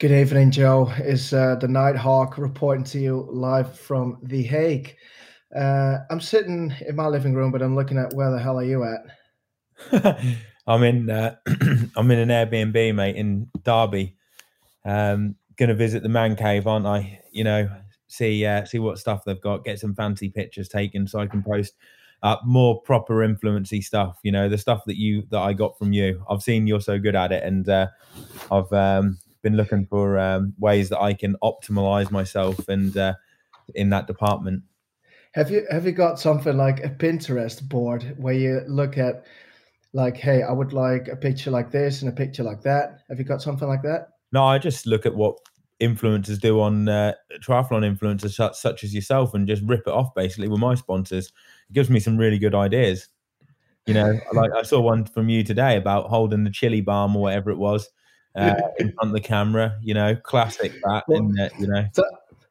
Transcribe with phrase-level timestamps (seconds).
[0.00, 0.90] Good evening, Joe.
[1.04, 4.96] Is uh, the Nighthawk reporting to you live from The Hague?
[5.54, 8.64] Uh, I'm sitting in my living room, but I'm looking at where the hell are
[8.64, 10.24] you at?
[10.66, 11.36] I'm in uh,
[11.96, 14.16] I'm in an Airbnb, mate, in Derby.
[14.86, 17.20] Um, gonna visit the man cave, aren't I?
[17.30, 17.68] You know,
[18.06, 21.42] see uh, see what stuff they've got, get some fancy pictures taken, so I can
[21.42, 21.74] post
[22.22, 24.18] up more proper influency stuff.
[24.22, 26.24] You know, the stuff that you that I got from you.
[26.30, 27.88] I've seen you're so good at it, and uh,
[28.50, 33.14] I've um, been looking for um, ways that I can optimize myself and uh,
[33.74, 34.62] in that department.
[35.32, 39.24] Have you have you got something like a Pinterest board where you look at
[39.92, 43.00] like, hey, I would like a picture like this and a picture like that?
[43.08, 44.08] Have you got something like that?
[44.32, 45.36] No, I just look at what
[45.80, 50.14] influencers do on uh, triathlon influencers such, such as yourself and just rip it off
[50.14, 51.28] basically with my sponsors.
[51.68, 53.08] It gives me some really good ideas.
[53.86, 57.22] You know, like I saw one from you today about holding the chili balm or
[57.22, 57.88] whatever it was
[58.36, 59.76] uh, in front of the camera.
[59.82, 61.52] You know, classic that, well, it?
[61.58, 61.86] You know.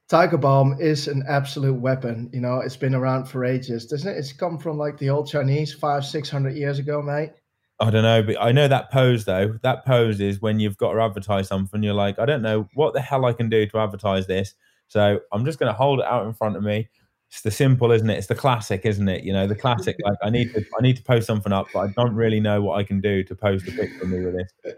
[0.08, 2.32] Tiger Balm is an absolute weapon.
[2.34, 4.18] You know, it's been around for ages, doesn't it?
[4.18, 7.32] It's come from like the old Chinese five, six hundred years ago, mate.
[7.80, 9.58] I don't know, but I know that pose though.
[9.62, 11.82] That pose is when you've got to advertise something.
[11.82, 14.54] You're like, I don't know what the hell I can do to advertise this.
[14.90, 16.90] So I'm just going to hold it out in front of me.
[17.30, 18.18] It's the simple, isn't it?
[18.18, 19.24] It's the classic, isn't it?
[19.24, 19.96] You know, the classic.
[20.04, 22.62] Like I need to, I need to post something up, but I don't really know
[22.62, 24.76] what I can do to post a picture of me with this.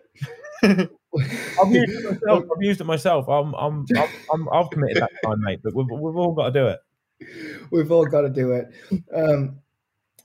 [0.64, 2.44] I've used it myself.
[2.56, 3.30] I've used it myself.
[3.30, 5.60] I'm, I'm, I'm, I'm I've committed that time, mate.
[5.64, 6.80] But we've, we've all got to do it.
[7.72, 8.68] We've all got to do it.
[9.14, 9.60] Um,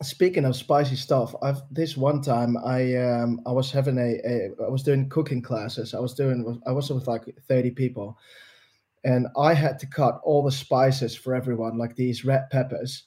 [0.02, 4.64] speaking of spicy stuff, I've this one time I um I was having a, a
[4.64, 5.94] I was doing cooking classes.
[5.94, 8.18] I was doing I was with like thirty people,
[9.04, 13.04] and I had to cut all the spices for everyone, like these red peppers.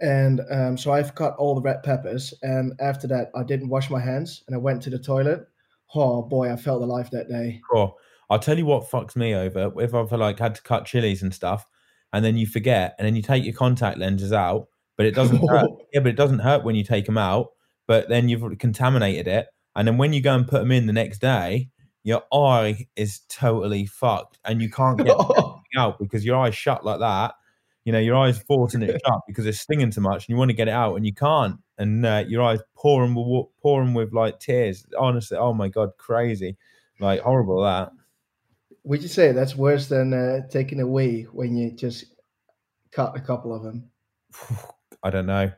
[0.00, 3.90] And um, so I've cut all the red peppers, and after that, I didn't wash
[3.90, 5.46] my hands, and I went to the toilet.
[5.94, 7.60] Oh boy, I felt alive that day.
[7.70, 7.96] Cool.
[8.30, 11.34] I'll tell you what fucks me over if I've like had to cut chilies and
[11.34, 11.66] stuff,
[12.12, 15.48] and then you forget, and then you take your contact lenses out but it doesn't
[15.48, 15.70] hurt.
[15.92, 17.48] Yeah, but it doesn't hurt when you take them out.
[17.86, 19.46] But then you've contaminated it,
[19.76, 21.68] and then when you go and put them in the next day,
[22.02, 25.16] your eye is totally fucked, and you can't get
[25.76, 27.34] out because your eye's shut like that.
[27.84, 30.48] You know, your eyes forcing it shut because it's stinging too much, and you want
[30.50, 33.14] to get it out, and you can't, and uh, your eyes pouring
[33.60, 34.86] pouring with like tears.
[34.98, 36.56] Honestly, oh my god, crazy,
[36.98, 37.92] like horrible that.
[38.84, 42.14] Would you say that's worse than uh, taking a wee when you just
[42.90, 43.90] cut a couple of them?
[45.02, 45.52] I don't know.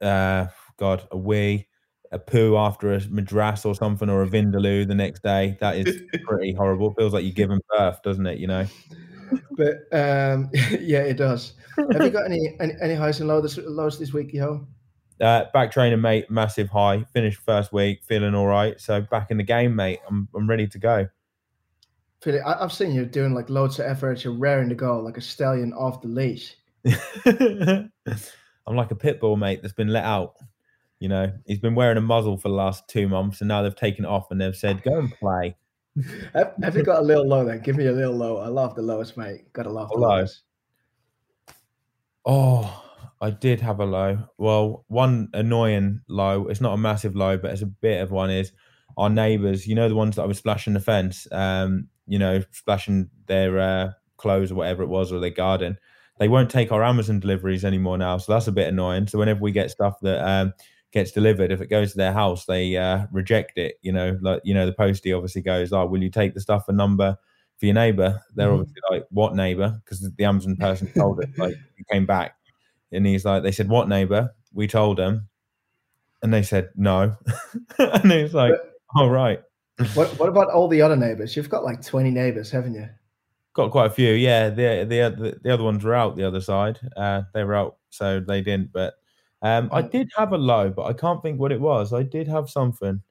[0.00, 0.46] Uh,
[0.76, 1.66] God, a wee,
[2.12, 5.56] a poo after a madras or something, or a vindaloo the next day.
[5.60, 6.94] That is pretty horrible.
[6.94, 8.38] Feels like you're giving birth, doesn't it?
[8.38, 8.66] You know.
[9.56, 10.50] But um,
[10.80, 11.54] yeah, it does.
[11.76, 14.66] Have you got any any, any highs and lows this, lows this week, yo?
[15.20, 16.30] Uh, back training, mate.
[16.30, 17.04] Massive high.
[17.12, 18.80] Finished first week, feeling all right.
[18.80, 20.00] So back in the game, mate.
[20.08, 21.08] I'm I'm ready to go.
[22.26, 24.24] I, I've seen you doing like loads of effort.
[24.24, 26.56] You're raring to go, like a stallion off the leash.
[27.26, 30.36] I'm like a pit bull, mate, that's been let out.
[31.00, 33.76] You know, he's been wearing a muzzle for the last two months, and now they've
[33.76, 35.56] taken it off and they've said, "Go and play."
[36.34, 37.60] Have, have, you got a little low then?
[37.60, 38.38] Give me a little low.
[38.38, 39.52] I love the lowest, mate.
[39.52, 40.42] Got to love the lowest.
[42.26, 42.84] Oh,
[43.20, 44.18] I did have a low.
[44.38, 46.48] Well, one annoying low.
[46.48, 48.30] It's not a massive low, but it's a bit of one.
[48.30, 48.52] Is
[48.96, 49.66] our neighbours?
[49.66, 51.26] You know, the ones that I was splashing the fence.
[51.30, 55.78] Um, you know, splashing their uh, clothes or whatever it was, or their garden
[56.18, 58.18] they won't take our Amazon deliveries anymore now.
[58.18, 59.08] So that's a bit annoying.
[59.08, 60.52] So whenever we get stuff that um,
[60.94, 63.78] gets delivered, if it goes to their house, they uh, reject it.
[63.82, 66.68] You know, like you know, the postie obviously goes, "Oh, will you take the stuff
[66.68, 67.18] and number
[67.58, 68.60] for your neighbor?" They're mm-hmm.
[68.60, 71.36] obviously like, "What neighbor?" Because the Amazon person told it.
[71.36, 72.36] Like he came back,
[72.92, 75.28] and he's like, "They said what neighbor?" We told them,
[76.22, 77.16] and they said no,
[77.78, 78.54] and he's like,
[78.94, 79.42] "All oh, right."
[79.94, 81.36] What What about all the other neighbors?
[81.36, 82.88] You've got like twenty neighbors, haven't you?
[83.52, 84.48] Got quite a few, yeah.
[84.50, 86.78] The the the other ones were out the other side.
[86.96, 88.72] Uh, they were out, so they didn't.
[88.72, 88.94] But
[89.44, 91.92] um, I did have a low, but I can't think what it was.
[91.92, 93.02] I did have something.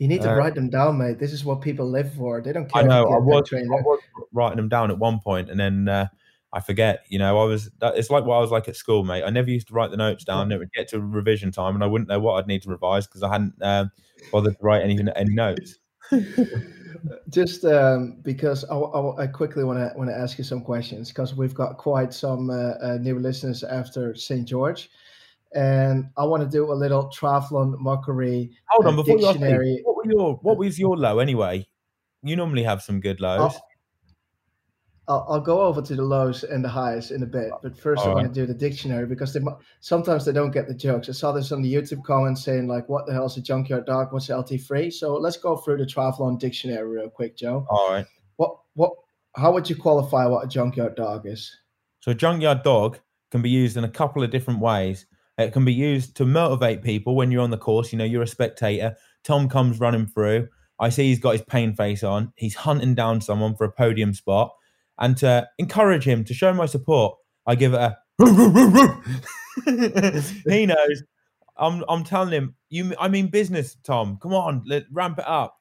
[0.00, 1.20] You need to uh, write them down, mate.
[1.20, 2.40] This is what people live for.
[2.40, 2.82] They don't care.
[2.82, 3.04] I know.
[3.04, 4.00] I was, I was
[4.32, 6.08] writing them down at one point, and then uh,
[6.52, 7.04] I forget.
[7.08, 7.70] You know, I was.
[7.82, 9.22] It's like what I was like at school, mate.
[9.22, 10.50] I never used to write the notes down.
[10.50, 13.06] It would get to revision time, and I wouldn't know what I'd need to revise
[13.06, 13.92] because I hadn't um,
[14.32, 15.78] bothered to write anything, any notes.
[17.28, 21.10] just um, because I, I, I quickly want to want to ask you some questions
[21.10, 24.90] because we've got quite some uh, uh, new listeners after St George,
[25.54, 28.50] and I want to do a little triathlon mockery.
[28.68, 29.76] Hold on, uh, before dictionary.
[29.76, 31.66] you what were your what was your low anyway?
[32.22, 33.54] You normally have some good lows.
[33.54, 33.60] Oh,
[35.08, 38.00] I'll, I'll, go over to the lows and the highs in a bit, but first
[38.00, 38.22] All I right.
[38.22, 39.40] want to do the dictionary because they
[39.80, 41.08] sometimes they don't get the jokes.
[41.08, 43.86] I saw this on the YouTube comments saying like, "What the hell is a junkyard
[43.86, 44.12] dog?
[44.12, 47.66] What's LT free?" So let's go through the triathlon dictionary real quick, Joe.
[47.68, 48.06] All right.
[48.36, 48.92] What what?
[49.34, 51.56] How would you qualify what a junkyard dog is?
[52.00, 53.00] So a junkyard dog
[53.32, 55.06] can be used in a couple of different ways.
[55.40, 57.92] It can be used to motivate people when you're on the course.
[57.92, 58.96] You know, you're a spectator.
[59.24, 60.48] Tom comes running through.
[60.78, 62.32] I see he's got his pain face on.
[62.36, 64.52] He's hunting down someone for a podium spot.
[64.98, 67.16] And to encourage him, to show my support,
[67.46, 67.96] I give it a.
[70.48, 71.02] he knows.
[71.56, 72.94] I'm, I'm telling him, you.
[72.98, 74.18] I mean business, Tom.
[74.22, 75.58] Come on, let ramp it up.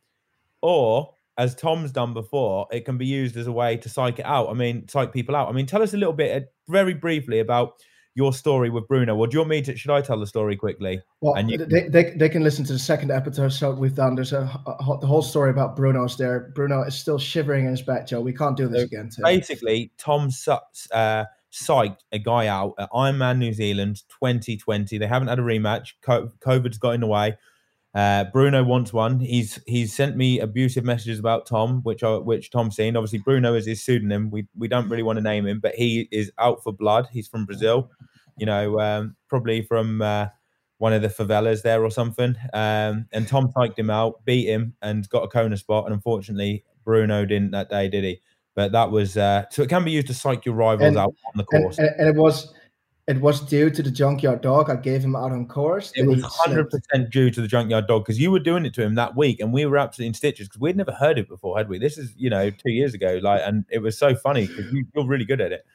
[0.61, 4.25] Or as Tom's done before, it can be used as a way to psych it
[4.25, 4.49] out.
[4.49, 5.47] I mean, psych people out.
[5.47, 7.75] I mean, tell us a little bit, uh, very briefly, about
[8.19, 9.15] your story with Bruno.
[9.15, 9.75] Or do you want me to?
[9.77, 11.01] Should I tell the story quickly?
[11.21, 14.15] Well, And you- they, they, they can listen to the second episode we've done.
[14.15, 16.51] There's a, a- the whole story about Bruno's there.
[16.53, 18.21] Bruno is still shivering in his back, Joe.
[18.21, 19.09] We can't do this So again.
[19.09, 19.23] Tim.
[19.23, 20.57] Basically, Tom su-
[20.93, 24.97] uh, psyched a guy out at Ironman New Zealand 2020.
[24.97, 25.93] They haven't had a rematch.
[26.05, 27.37] COVID's got in the way.
[27.95, 29.19] Uh, Bruno wants one.
[29.19, 32.95] He's he's sent me abusive messages about Tom, which are which Tom's seen.
[32.95, 34.29] Obviously, Bruno is his pseudonym.
[34.29, 37.07] We we don't really want to name him, but he is out for blood.
[37.11, 37.89] He's from Brazil,
[38.39, 40.27] you know, um, probably from uh,
[40.77, 42.35] one of the favelas there or something.
[42.53, 45.85] Um, and Tom psyched him out, beat him, and got a Kona spot.
[45.85, 48.21] And unfortunately, Bruno didn't that day, did he?
[48.55, 51.13] But that was uh, so it can be used to psych your rivals And- out
[51.27, 51.77] on the course.
[51.77, 52.53] and, and it was
[53.07, 54.69] it was due to the junkyard dog.
[54.69, 55.91] I gave him out on course.
[55.95, 58.83] it was hundred percent due to the junkyard dog because you were doing it to
[58.83, 61.57] him that week, and we were absolutely in stitches because we'd never heard it before,
[61.57, 61.79] had we?
[61.79, 64.85] This is you know two years ago, like, and it was so funny because you,
[64.93, 65.65] you're really good at it.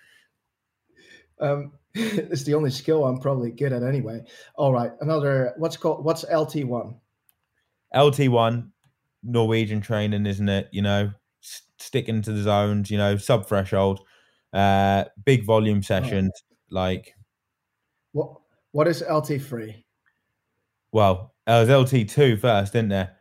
[1.40, 4.22] Um, it's the only skill I'm probably good at anyway.
[4.56, 6.96] All right, another what's called what's LT one?
[7.94, 8.72] LT one,
[9.22, 10.68] Norwegian training, isn't it?
[10.72, 11.12] You know,
[11.42, 14.00] s- sticking to the zones, you know, sub threshold,
[14.52, 16.32] uh, big volume sessions,
[16.70, 17.14] like.
[18.12, 18.32] What
[18.72, 19.84] what is LT three?
[20.90, 23.16] Well, it was LT two first, didn't there?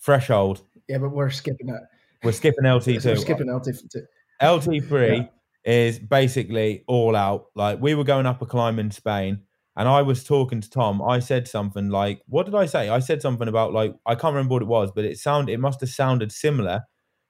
[0.00, 0.62] Threshold.
[0.88, 1.88] Yeah, but we're skipping that.
[2.22, 3.16] We're skipping LT We're two.
[3.16, 4.06] skipping LT two.
[4.40, 5.26] LT3 Yeah.
[5.66, 7.46] Is basically all out.
[7.54, 9.40] Like we were going up a climb in Spain
[9.74, 11.02] and I was talking to Tom.
[11.02, 12.88] I said something like, what did I say?
[12.88, 15.58] I said something about like, I can't remember what it was, but it sounded, it
[15.58, 16.82] must have sounded similar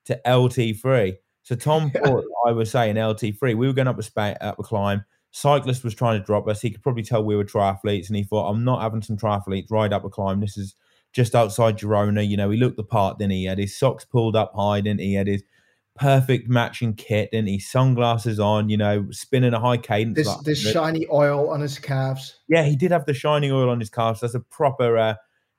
[0.05, 1.17] to LT3.
[1.43, 3.56] So Tom thought I was saying LT3.
[3.56, 5.05] We were going up a, spa- up a climb.
[5.31, 6.61] Cyclist was trying to drop us.
[6.61, 9.71] He could probably tell we were triathletes and he thought, I'm not having some triathletes
[9.71, 10.41] ride up a climb.
[10.41, 10.75] This is
[11.12, 12.27] just outside Girona.
[12.27, 13.41] You know, he looked the part, didn't he?
[13.41, 15.09] He had his socks pulled up high, didn't he?
[15.09, 15.43] He had his
[15.96, 17.58] perfect matching kit, didn't he?
[17.58, 20.16] Sunglasses on, you know, spinning a high cadence.
[20.16, 22.38] This like- this shiny oil on his calves.
[22.48, 24.20] yeah, he did have the shining oil on his calves.
[24.20, 25.14] That's a proper uh,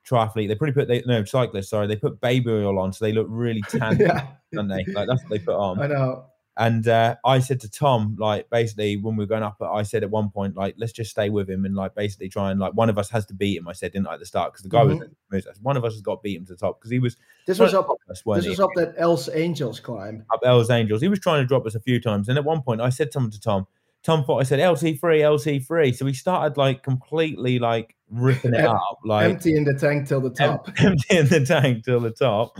[0.08, 0.48] triathlete.
[0.48, 1.70] They probably put they no cyclist.
[1.70, 4.84] Sorry, they put baby oil on, so they look really tan, yeah, don't they?
[4.92, 5.80] Like that's what they put on.
[5.82, 6.26] I know.
[6.58, 10.02] And uh, I said to Tom, like basically when we were going up, I said
[10.02, 12.72] at one point, like let's just stay with him and like basically try and like
[12.74, 13.68] one of us has to beat him.
[13.68, 15.08] I said didn't I, at the start because the guy Mhm.
[15.30, 17.16] was one of us has got to beat him to the top because he was
[17.46, 17.88] This was up.
[18.10, 18.50] us, This he?
[18.50, 20.24] was up that Els Angels climb.
[20.34, 21.00] up Els Angels.
[21.00, 22.28] He was trying to drop us a few times.
[22.28, 23.66] And at one point, I said something to Tom.
[24.08, 25.94] Tom thought I said LT3, LT3.
[25.94, 30.30] So we started like completely like ripping it up, like emptying the tank till the
[30.30, 30.66] top.
[30.78, 32.58] emptying the tank till the top.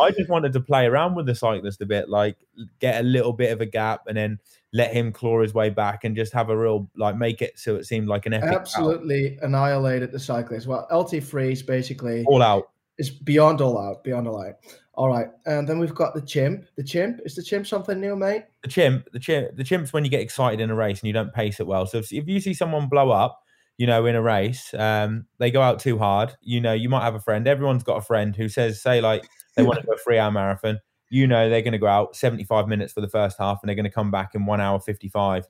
[0.00, 2.38] I just wanted to play around with the cyclist a bit, like
[2.80, 4.38] get a little bit of a gap and then
[4.72, 7.76] let him claw his way back and just have a real like make it so
[7.76, 8.32] it seemed like an.
[8.32, 10.66] Absolutely annihilated the cyclist.
[10.66, 12.70] Well, LT three is basically all out.
[12.96, 14.54] is beyond all out, beyond all out.
[14.96, 16.64] All right, and then we've got the chimp.
[16.76, 18.44] The chimp is the chimp something new, mate?
[18.62, 21.12] the chimp, the chimp, the chimp's when you get excited in a race and you
[21.12, 21.86] don't pace it well.
[21.86, 23.38] So if, if you see someone blow up,
[23.76, 26.34] you know, in a race, um, they go out too hard.
[26.40, 27.46] You know, you might have a friend.
[27.46, 30.80] Everyone's got a friend who says, say, like they want to go a three-hour marathon.
[31.10, 33.76] You know, they're going to go out seventy-five minutes for the first half, and they're
[33.76, 35.44] going to come back in one hour fifty-five.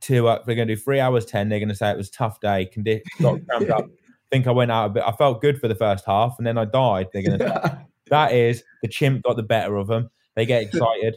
[0.00, 1.48] Two, uh, they're going to do three hours ten.
[1.48, 2.70] They're going to say it was a tough day.
[2.74, 3.86] Condi- got cramped up.
[4.30, 5.02] Think I went out a bit.
[5.04, 7.08] I felt good for the first half, and then I died.
[7.12, 10.10] They're going to that is the chimp got the better of them.
[10.34, 11.16] They get excited.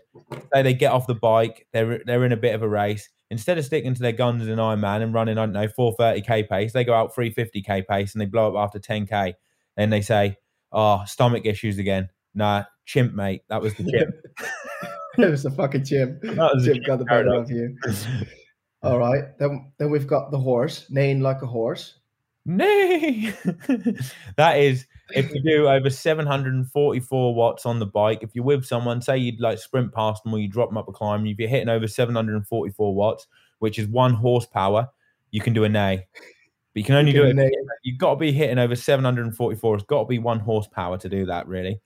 [0.53, 1.67] they, they get off the bike.
[1.73, 3.09] They're they're in a bit of a race.
[3.31, 6.73] Instead of sticking to their guns in Ironman and running, I don't know, 430k pace,
[6.73, 9.33] they go out 350k pace and they blow up after 10k.
[9.77, 10.37] Then they say,
[10.71, 13.41] "Oh, stomach issues again." Nah, chimp, mate.
[13.49, 14.15] That was the chimp.
[15.17, 16.21] it was the fucking chimp.
[16.21, 17.75] That was the Chimp got the better of you.
[18.83, 21.97] All right, then then we've got the horse, neighing like a horse.
[22.45, 23.33] Nay,
[24.37, 28.19] that is if you do over 744 watts on the bike.
[28.21, 30.87] If you're with someone, say you'd like sprint past them or you drop them up
[30.87, 33.27] a climb, if you're hitting over 744 watts,
[33.59, 34.89] which is one horsepower,
[35.31, 36.05] you can do a neigh.
[36.73, 37.53] But you can only You do it.
[37.83, 39.75] You've got to be hitting over 744.
[39.75, 41.79] It's got to be one horsepower to do that, really.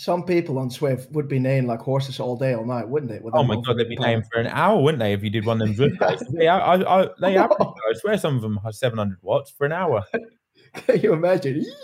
[0.00, 3.20] Some people on Zwift would be neighing like horses all day, all night, wouldn't they?
[3.34, 5.12] Oh my god, they'd be neighing for an hour, wouldn't they?
[5.12, 5.98] If you did one of them
[6.32, 7.58] yeah, I, I, they average.
[7.60, 10.02] I swear, some of them have 700 watts for an hour.
[10.74, 11.66] Can you imagine?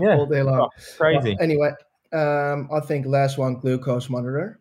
[0.00, 0.68] Yeah, all day long.
[0.96, 1.34] crazy.
[1.34, 1.70] Well, anyway,
[2.12, 4.58] Um, I think last one glucose monitor.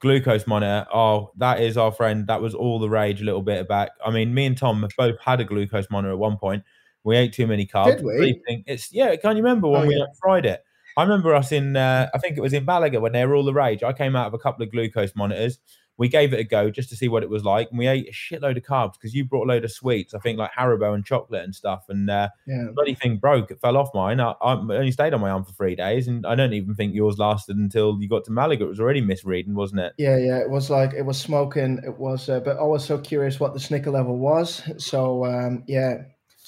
[0.00, 0.86] Glucose monitor.
[0.92, 2.26] Oh, that is our friend.
[2.26, 3.90] That was all the rage a little bit back.
[4.04, 6.62] I mean, me and Tom have both had a glucose monitor at one point.
[7.04, 7.96] We ate too many carbs.
[7.96, 8.42] Did we?
[8.66, 9.14] It's yeah.
[9.16, 10.04] Can't you remember when Oh, we yeah.
[10.20, 10.62] fried it?
[10.96, 11.76] I remember us in.
[11.76, 13.82] Uh, I think it was in Malaga when they were all the rage.
[13.82, 15.58] I came out of a couple of glucose monitors.
[15.98, 18.08] We gave it a go just to see what it was like, and we ate
[18.08, 20.14] a shitload of carbs because you brought a load of sweets.
[20.14, 22.68] I think like Haribo and chocolate and stuff, and uh, Yeah.
[22.74, 23.50] bloody thing broke.
[23.50, 24.18] It fell off mine.
[24.18, 26.94] I, I only stayed on my arm for three days, and I don't even think
[26.94, 28.64] yours lasted until you got to Malaga.
[28.64, 29.92] It was already misreading, wasn't it?
[29.98, 30.38] Yeah, yeah.
[30.38, 31.80] It was like it was smoking.
[31.84, 34.62] It was, uh, but I was so curious what the snicker level was.
[34.78, 35.98] So um, yeah,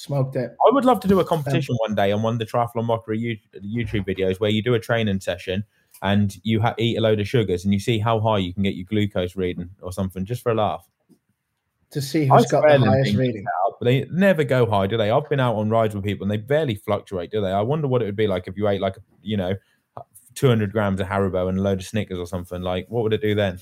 [0.05, 0.51] smoked it.
[0.67, 3.41] I would love to do a competition one day on one of the Triathlon Mockery
[3.65, 5.65] YouTube videos where you do a training session
[6.03, 8.63] and you ha- eat a load of sugars and you see how high you can
[8.63, 10.87] get your glucose reading or something just for a laugh.
[11.91, 13.45] to see who's got the highest rating.
[13.65, 15.11] out, But they never go high, do they?
[15.11, 17.53] I've been out on rides with people and they barely fluctuate, do they?
[17.53, 19.55] I wonder what it would be like if you ate like, you know,
[20.35, 22.61] 200 grams of Haribo and a load of Snickers or something.
[22.61, 23.61] Like, what would it do then?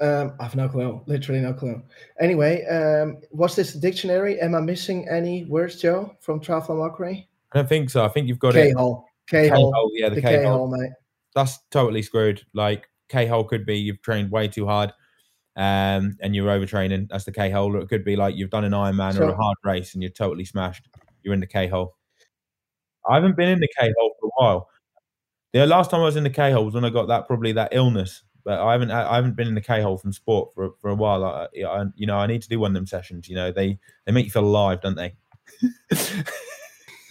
[0.00, 1.02] Um, I've no clue.
[1.06, 1.82] Literally no clue.
[2.20, 4.40] Anyway, um, was this dictionary?
[4.40, 7.28] Am I missing any words, Joe, from Triathlon Mockery?
[7.52, 8.04] I don't think so.
[8.04, 8.68] I think you've got it.
[8.68, 9.04] K-hole.
[9.28, 9.70] K-hole.
[9.72, 10.42] K-hole, yeah, the, The K-hole.
[10.42, 10.90] K-hole, mate.
[11.34, 12.42] that's totally screwed.
[12.54, 14.92] Like K hole could be you've trained way too hard,
[15.56, 17.08] um, and you're overtraining.
[17.10, 17.76] That's the K hole.
[17.76, 20.10] Or it could be like you've done an Ironman or a hard race and you're
[20.10, 20.88] totally smashed.
[21.22, 21.96] You're in the K hole.
[23.08, 24.68] I haven't been in the K hole for a while.
[25.52, 27.52] The last time I was in the K hole was when I got that probably
[27.52, 28.22] that illness.
[28.44, 30.94] But I haven't I haven't been in the K hole from sport for for a
[30.94, 31.24] while.
[31.24, 33.28] I, I, you know I need to do one of them sessions.
[33.28, 35.14] You know they they make you feel alive, don't they?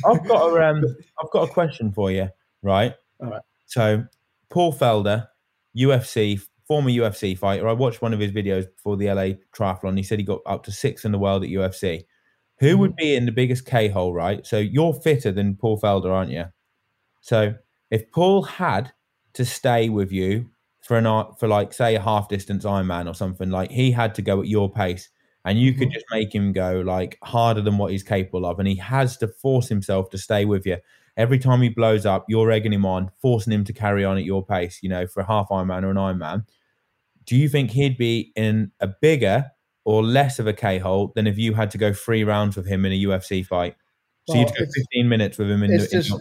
[0.05, 0.83] I've got a um,
[1.21, 2.29] I've got a question for you,
[2.61, 2.93] right?
[3.21, 3.41] All right.
[3.65, 4.05] So
[4.49, 5.27] Paul Felder,
[5.77, 7.67] UFC, former UFC fighter.
[7.67, 9.97] I watched one of his videos before the LA triathlon.
[9.97, 12.03] He said he got up to six in the world at UFC.
[12.59, 14.45] Who would be in the biggest K hole, right?
[14.45, 16.45] So you're fitter than Paul Felder, aren't you?
[17.21, 17.55] So
[17.89, 18.91] if Paul had
[19.33, 20.49] to stay with you
[20.81, 24.15] for an hour- for like say a half distance Ironman or something, like he had
[24.15, 25.09] to go at your pace,
[25.45, 25.93] and you could Mhm.
[25.93, 29.27] just make him go like harder than what he's capable of, and he has to
[29.27, 30.77] force himself to stay with you
[31.17, 34.23] every time he blows up, you're egging him on, forcing him to carry on at
[34.23, 36.45] your pace, you know, for a half Ironman or an Ironman.
[37.25, 39.51] Do you think he'd be in a bigger
[39.83, 42.67] or less of a K hole than if you had to go three rounds with
[42.67, 43.75] him in a UFC fight?
[44.29, 46.13] So Well, you'd go 15 minutes with him in the, in just-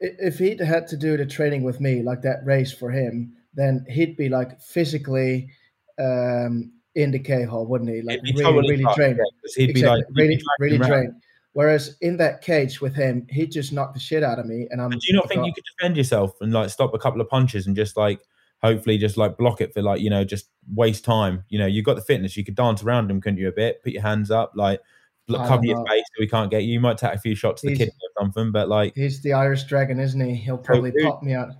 [0.00, 3.84] If he'd had to do the training with me, like that race for him, then
[3.88, 5.50] he'd be like physically
[5.98, 8.02] um, in the K-hole, wouldn't he?
[8.02, 9.18] Like really, totally really fucked, trained.
[9.18, 11.14] yeah, he'd be like, really, really trained.
[11.52, 14.80] Whereas in that cage with him, he just knocked the shit out of me, and
[14.80, 14.90] I'm.
[14.90, 17.28] But do you not think you could defend yourself and like stop a couple of
[17.28, 18.20] punches and just like
[18.62, 21.44] hopefully just like block it for like you know just waste time?
[21.48, 23.48] You know, you got the fitness, you could dance around him, couldn't you?
[23.48, 24.80] A bit, put your hands up, like
[25.28, 25.84] I cover your know.
[25.86, 26.74] face so he can't get you.
[26.74, 29.32] You might take a few shots to the kidney or something, but like, He's the
[29.32, 30.34] Irish dragon, isn't he?
[30.34, 31.50] He'll probably pop me out.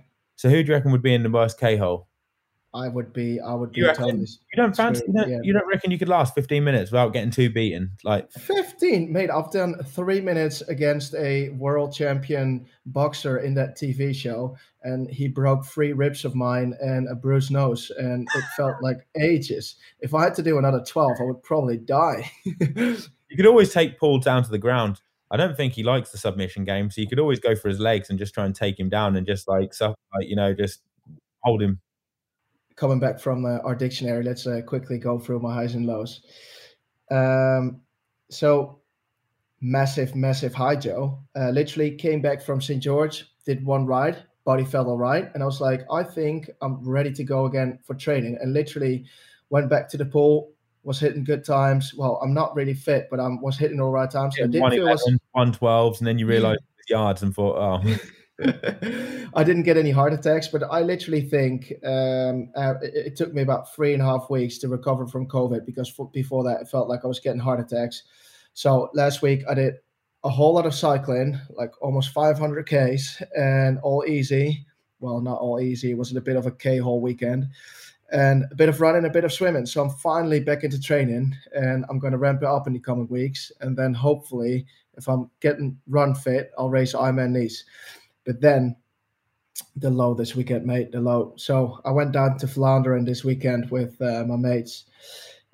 [0.41, 2.07] So who do you reckon would be in the worst K hole?
[2.73, 3.39] I would be.
[3.39, 4.21] I would be You reckon?
[4.21, 5.37] You don't fancy, you don't, yeah.
[5.43, 7.91] you don't reckon you could last 15 minutes without getting too beaten?
[8.03, 9.29] Like, 15, mate.
[9.29, 15.27] I've done three minutes against a world champion boxer in that TV show, and he
[15.27, 19.75] broke three ribs of mine and a bruised nose, and it felt like ages.
[19.99, 22.31] If I had to do another 12, I would probably die.
[22.45, 22.97] you
[23.37, 25.01] could always take Paul down to the ground.
[25.31, 27.79] I don't think he likes the submission game, so you could always go for his
[27.79, 30.53] legs and just try and take him down and just like, so, like you know,
[30.53, 30.81] just
[31.39, 31.79] hold him.
[32.75, 36.21] Coming back from uh, our dictionary, let's uh, quickly go through my highs and lows.
[37.09, 37.81] Um,
[38.29, 38.81] so,
[39.61, 41.19] massive, massive high, Joe.
[41.35, 42.83] Uh, literally came back from St.
[42.83, 45.29] George, did one ride, body felt all right.
[45.33, 48.37] And I was like, I think I'm ready to go again for training.
[48.41, 49.05] And literally
[49.49, 50.51] went back to the pool,
[50.83, 51.93] was hitting good times.
[51.93, 54.35] Well, I'm not really fit, but I was hitting all right times.
[54.37, 57.97] I didn't feel was 112s, and then you realize it yards and thought, oh,
[59.33, 63.33] I didn't get any heart attacks, but I literally think um, uh, it, it took
[63.33, 66.61] me about three and a half weeks to recover from COVID because for, before that,
[66.61, 68.03] it felt like I was getting heart attacks.
[68.53, 69.75] So last week, I did
[70.23, 74.65] a whole lot of cycling, like almost 500 Ks, and all easy.
[74.99, 75.91] Well, not all easy.
[75.91, 77.47] It was a bit of a K hole weekend.
[78.11, 79.65] And a bit of running, a bit of swimming.
[79.65, 82.79] So I'm finally back into training and I'm going to ramp it up in the
[82.79, 83.51] coming weeks.
[83.61, 84.65] And then hopefully,
[84.97, 87.63] if I'm getting run fit, I'll race Ironman Nice.
[88.25, 88.75] But then
[89.75, 91.33] the low this weekend, mate, the low.
[91.37, 94.85] So I went down to Vlaanderen this weekend with uh, my mates,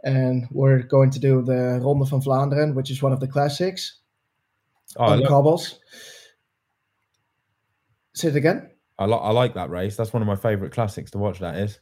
[0.04, 4.00] and we're going to do the Ronde van Vlaanderen, which is one of the classics
[4.98, 5.80] oh on look, cobbles.
[8.14, 8.72] Say it again.
[8.98, 9.96] I, li- I like that race.
[9.96, 11.40] That's one of my favorite classics to watch.
[11.40, 11.80] That is.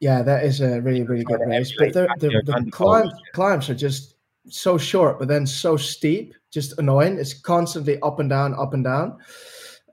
[0.00, 1.72] Yeah, that is a really, really good race.
[1.78, 4.16] But the, the, the climb, climbs are just
[4.48, 7.18] so short, but then so steep, just annoying.
[7.18, 9.18] It's constantly up and down, up and down.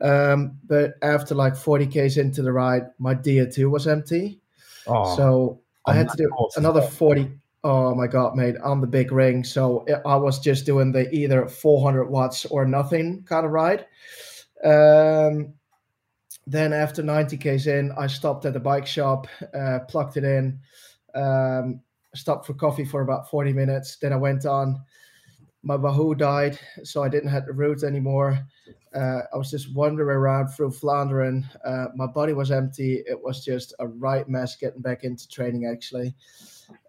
[0.01, 4.39] Um, but after like 40 k's into the ride, my Di2 was empty.
[4.86, 7.31] Oh, so I had to do another 40.
[7.63, 9.45] Oh my God, mate, on the big ring.
[9.45, 13.86] So I was just doing the either 400 watts or nothing kind of ride.
[14.65, 15.53] Um,
[16.45, 20.59] then after 90 k's in, I stopped at the bike shop, uh, plugged it in,
[21.15, 21.79] um,
[22.15, 23.97] stopped for coffee for about 40 minutes.
[23.97, 24.81] Then I went on.
[25.65, 28.45] My Wahoo died, so I didn't have the route anymore.
[28.93, 31.45] Uh, I was just wandering around through Flandern.
[31.65, 33.01] Uh, my body was empty.
[33.07, 36.13] It was just a right mess getting back into training, actually.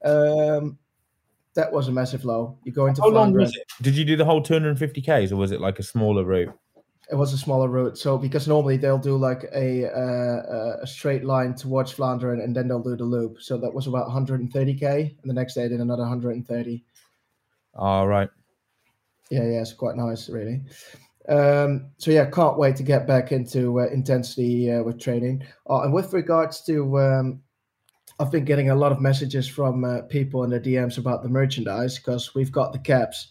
[0.05, 0.77] Um,
[1.55, 2.59] that was a massive low.
[2.65, 3.41] You go into How long Flandern.
[3.43, 3.63] was it?
[3.81, 6.53] Did you do the whole 250 k's, or was it like a smaller route?
[7.11, 7.99] It was a smaller route.
[7.99, 12.69] So because normally they'll do like a uh, a straight line towards Flandern and then
[12.69, 13.41] they'll do the loop.
[13.41, 16.85] So that was about 130k, and the next day I did another 130.
[17.75, 18.31] All right.
[19.31, 20.63] Yeah, yeah, it's quite nice, really.
[21.29, 25.43] Um, so yeah, can't wait to get back into uh, intensity uh, with training.
[25.69, 27.43] Uh, and with regards to, um,
[28.21, 31.29] I've been getting a lot of messages from uh, people in the DMs about the
[31.29, 33.29] merchandise because we've got the caps.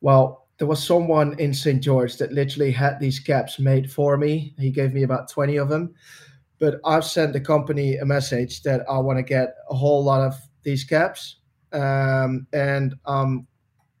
[0.00, 1.82] Well, there was someone in St.
[1.82, 4.54] George that literally had these caps made for me.
[4.58, 5.94] He gave me about 20 of them.
[6.58, 10.22] But I've sent the company a message that I want to get a whole lot
[10.22, 11.36] of these caps.
[11.72, 13.46] Um, and I'm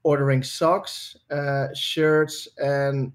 [0.02, 3.12] ordering socks, uh, shirts, and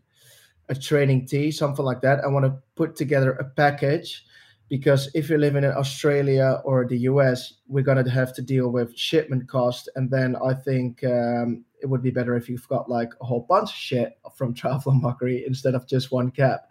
[0.69, 2.19] a training tee, something like that.
[2.23, 4.23] I want to put together a package
[4.69, 8.69] because if you're living in Australia or the US, we're going to have to deal
[8.69, 9.89] with shipment cost.
[9.95, 13.45] And then I think um, it would be better if you've got like a whole
[13.47, 16.67] bunch of shit from Triathlon Mockery instead of just one cap.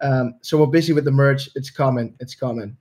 [0.00, 1.48] Um, so we're busy with the merch.
[1.54, 2.14] It's coming.
[2.20, 2.76] It's coming.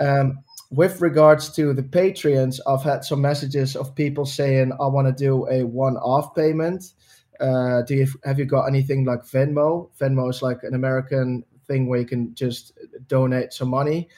[0.00, 0.38] Um,
[0.70, 5.12] with regards to the Patreons, I've had some messages of people saying I want to
[5.12, 6.92] do a one-off payment.
[7.38, 9.90] Uh, do you have you got anything like Venmo?
[10.00, 12.72] Venmo is like an American thing where you can just
[13.06, 14.08] donate some money.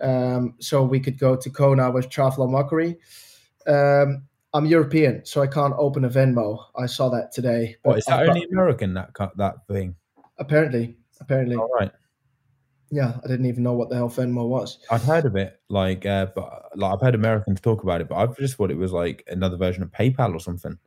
[0.00, 2.98] Um, so we could go to Kona with Triathlon Mockery.
[3.66, 6.58] Um, I'm European, so I can't open a Venmo.
[6.76, 7.76] I saw that today.
[7.82, 8.94] What is that I've got- only American?
[8.94, 9.96] That that thing.
[10.38, 11.90] apparently, apparently, All right.
[12.90, 13.18] yeah.
[13.24, 14.78] I didn't even know what the hell Venmo was.
[14.90, 18.16] I'd heard of it, like, uh, but like I've heard Americans talk about it, but
[18.16, 20.78] I've just thought it was like another version of PayPal or something.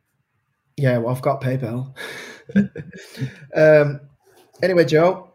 [0.76, 1.94] Yeah, well, I've got PayPal.
[3.56, 4.00] um,
[4.62, 5.32] anyway, Joe,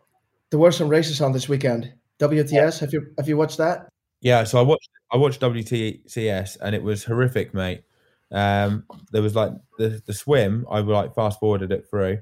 [0.51, 1.91] there were some races on this weekend.
[2.19, 3.89] WTS, have you have you watched that?
[4.21, 7.83] Yeah, so I watched I watched WTCS and it was horrific, mate.
[8.31, 10.65] Um, there was like the the swim.
[10.69, 12.19] I like fast forwarded it through,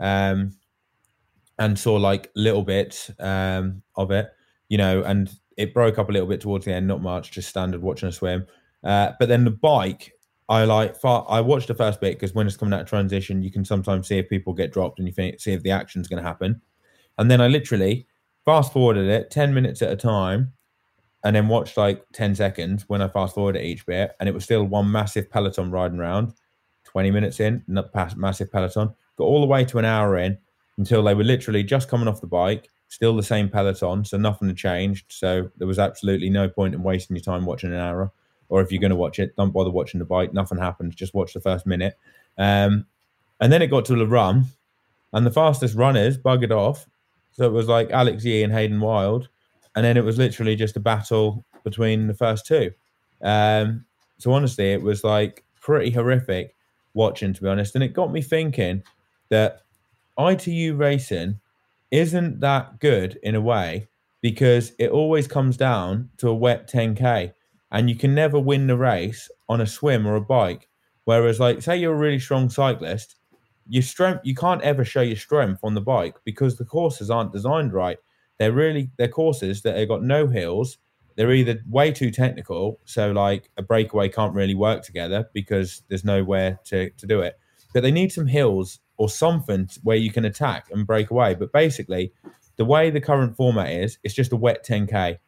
[0.00, 0.52] um,
[1.58, 4.30] and saw like little bits um of it,
[4.68, 6.86] you know, and it broke up a little bit towards the end.
[6.88, 8.46] Not much, just standard watching a swim.
[8.82, 10.12] Uh, but then the bike,
[10.48, 10.96] I like.
[10.96, 13.64] Far, I watched the first bit because when it's coming out of transition, you can
[13.64, 16.28] sometimes see if people get dropped and you think see if the action's going to
[16.28, 16.60] happen.
[17.18, 18.06] And then I literally
[18.44, 20.52] fast forwarded it ten minutes at a time
[21.24, 24.44] and then watched like 10 seconds when I fast forwarded each bit, and it was
[24.44, 26.32] still one massive peloton riding around.
[26.84, 30.36] 20 minutes in, not past massive peloton, got all the way to an hour in
[30.76, 34.48] until they were literally just coming off the bike, still the same peloton, so nothing
[34.48, 35.06] had changed.
[35.08, 38.12] So there was absolutely no point in wasting your time watching an hour.
[38.48, 40.34] Or if you're going to watch it, don't bother watching the bike.
[40.34, 40.94] Nothing happens.
[40.94, 41.96] Just watch the first minute.
[42.36, 42.84] Um,
[43.40, 44.46] and then it got to the run,
[45.12, 46.86] and the fastest runners buggered off.
[47.32, 49.28] So it was like Alex Yee and Hayden Wilde
[49.74, 52.72] and then it was literally just a battle between the first two.
[53.22, 53.84] Um,
[54.18, 56.54] so honestly, it was like pretty horrific
[56.94, 58.82] watching, to be honest, and it got me thinking
[59.28, 59.62] that
[60.18, 61.40] ITU racing
[61.90, 63.88] isn't that good in a way
[64.20, 67.32] because it always comes down to a wet 10k,
[67.70, 70.68] and you can never win the race on a swim or a bike.
[71.04, 73.16] Whereas, like, say you're a really strong cyclist,
[73.68, 77.32] your strength you can't ever show your strength on the bike because the courses aren't
[77.32, 77.98] designed right
[78.38, 80.78] they're really they're courses that have got no hills.
[81.16, 86.04] They're either way too technical so like a breakaway can't really work together because there's
[86.04, 87.38] nowhere to, to do it.
[87.74, 91.34] But they need some hills or something where you can attack and break away.
[91.34, 92.12] But basically
[92.56, 95.18] the way the current format is it's just a wet 10k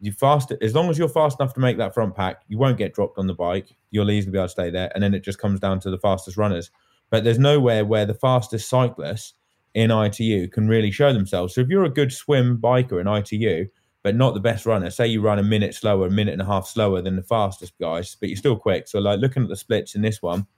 [0.00, 2.78] you fast as long as you're fast enough to make that front pack you won't
[2.78, 3.76] get dropped on the bike.
[3.90, 5.98] You'll easily be able to stay there and then it just comes down to the
[5.98, 6.70] fastest runners.
[7.10, 9.34] But there's nowhere where the fastest cyclists
[9.78, 11.54] in ITU can really show themselves.
[11.54, 13.68] So if you're a good swim biker in ITU,
[14.02, 16.46] but not the best runner, say you run a minute slower, a minute and a
[16.46, 18.88] half slower than the fastest guys, but you're still quick.
[18.88, 20.48] So like looking at the splits in this one,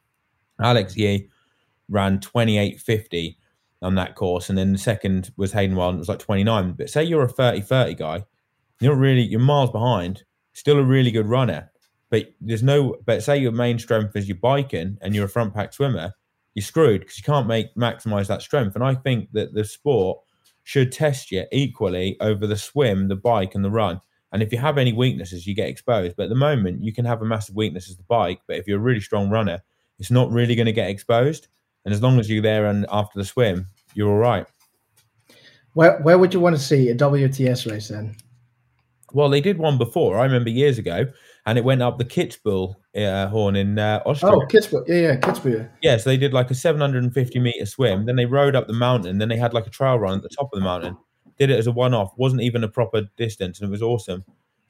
[0.58, 1.28] Alex Yee
[1.90, 3.36] ran 28.50
[3.82, 6.72] on that course, and then the second was Hayden Wilde, it was like 29.
[6.72, 8.24] But say you're a 30-30 guy,
[8.80, 11.70] you're really you're miles behind, still a really good runner.
[12.08, 15.52] But there's no but say your main strength is your biking and you're a front
[15.52, 16.14] pack swimmer,
[16.54, 18.74] you're screwed because you can't make maximize that strength.
[18.74, 20.18] And I think that the sport
[20.64, 24.00] should test you equally over the swim, the bike, and the run.
[24.32, 26.16] And if you have any weaknesses, you get exposed.
[26.16, 28.68] But at the moment, you can have a massive weakness as the bike, but if
[28.68, 29.60] you're a really strong runner,
[29.98, 31.48] it's not really going to get exposed.
[31.84, 34.46] And as long as you're there and after the swim, you're all right.
[35.74, 38.16] Where where would you want to see a WTS race then?
[39.12, 40.18] Well, they did one before.
[40.18, 41.06] I remember years ago,
[41.46, 44.32] and it went up the Kitzbühel uh, horn in uh, Austria.
[44.32, 44.86] Oh, Kitzbühel.
[44.86, 45.70] Yeah, yeah, Kitzbühel.
[45.82, 48.06] Yeah, so they did like a 750 meter swim.
[48.06, 49.18] Then they rode up the mountain.
[49.18, 50.96] Then they had like a trail run at the top of the mountain.
[51.38, 52.12] Did it as a one off.
[52.16, 54.24] Wasn't even a proper distance, and it was awesome.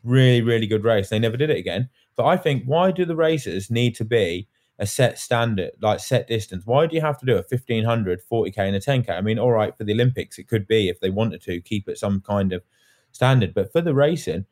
[0.04, 1.08] Really, really good race.
[1.08, 1.88] They never did it again.
[2.16, 6.28] But I think why do the races need to be a set standard, like set
[6.28, 6.64] distance?
[6.64, 9.10] Why do you have to do a 1500, 40k, and a 10k?
[9.10, 11.88] I mean, all right, for the Olympics, it could be if they wanted to keep
[11.88, 12.62] it some kind of
[13.12, 13.52] standard.
[13.52, 14.46] But for the racing,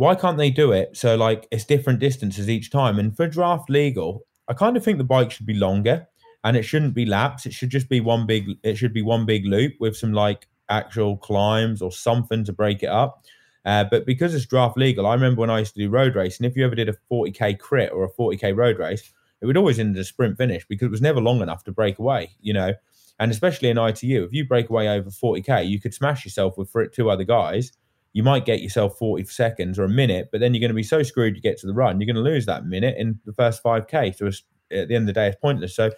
[0.00, 2.98] why can't they do it so like it's different distances each time?
[2.98, 6.06] And for draft legal, I kind of think the bike should be longer
[6.42, 7.44] and it shouldn't be laps.
[7.44, 8.46] It should just be one big.
[8.62, 12.82] It should be one big loop with some like actual climbs or something to break
[12.82, 13.26] it up.
[13.66, 16.46] Uh, but because it's draft legal, I remember when I used to do road racing.
[16.46, 19.78] If you ever did a 40k crit or a 40k road race, it would always
[19.78, 22.30] end in a sprint finish because it was never long enough to break away.
[22.40, 22.72] You know,
[23.18, 26.74] and especially in ITU, if you break away over 40k, you could smash yourself with
[26.94, 27.72] two other guys
[28.12, 30.82] you might get yourself 40 seconds or a minute, but then you're going to be
[30.82, 33.32] so screwed you get to the run, you're going to lose that minute in the
[33.32, 34.16] first 5K.
[34.16, 35.76] So at the end of the day, it's pointless.
[35.76, 35.90] So